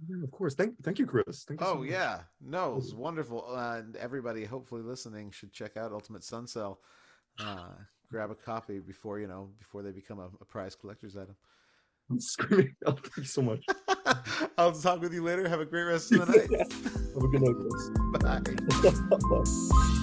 yeah, 0.06 0.22
of 0.22 0.30
course. 0.30 0.54
Thank, 0.54 0.82
thank 0.82 0.98
you, 0.98 1.06
Chris. 1.06 1.44
Thank 1.44 1.60
you. 1.60 1.66
Oh 1.66 1.76
much. 1.76 1.88
yeah, 1.88 2.20
no, 2.40 2.76
it's 2.76 2.92
wonderful, 2.92 3.46
uh, 3.48 3.78
and 3.78 3.96
everybody 3.96 4.44
hopefully 4.44 4.82
listening 4.82 5.30
should 5.30 5.52
check 5.52 5.76
out 5.78 5.92
Ultimate 5.92 6.24
Sun 6.24 6.46
Cell. 6.46 6.80
Uh, 7.38 7.68
grab 8.10 8.30
a 8.30 8.34
copy 8.34 8.78
before 8.78 9.18
you 9.18 9.26
know 9.26 9.48
before 9.58 9.82
they 9.82 9.92
become 9.92 10.18
a, 10.18 10.28
a 10.40 10.44
prize 10.44 10.74
collector's 10.74 11.16
item. 11.16 11.36
I'm 12.10 12.20
screaming. 12.20 12.74
Oh, 12.86 12.92
thank 13.02 13.16
you 13.16 13.24
so 13.24 13.42
much. 13.42 13.64
I'll 14.58 14.72
talk 14.72 15.00
with 15.00 15.12
you 15.12 15.22
later. 15.22 15.48
Have 15.48 15.60
a 15.60 15.64
great 15.64 15.84
rest 15.84 16.12
of 16.12 16.26
the 16.26 16.32
night. 16.48 16.60
Have 16.60 17.24
a 17.24 17.28
good 17.28 17.42
night, 17.42 17.54
Chris. 17.62 19.02
Bye. 19.02 19.20
Bye. 19.28 20.02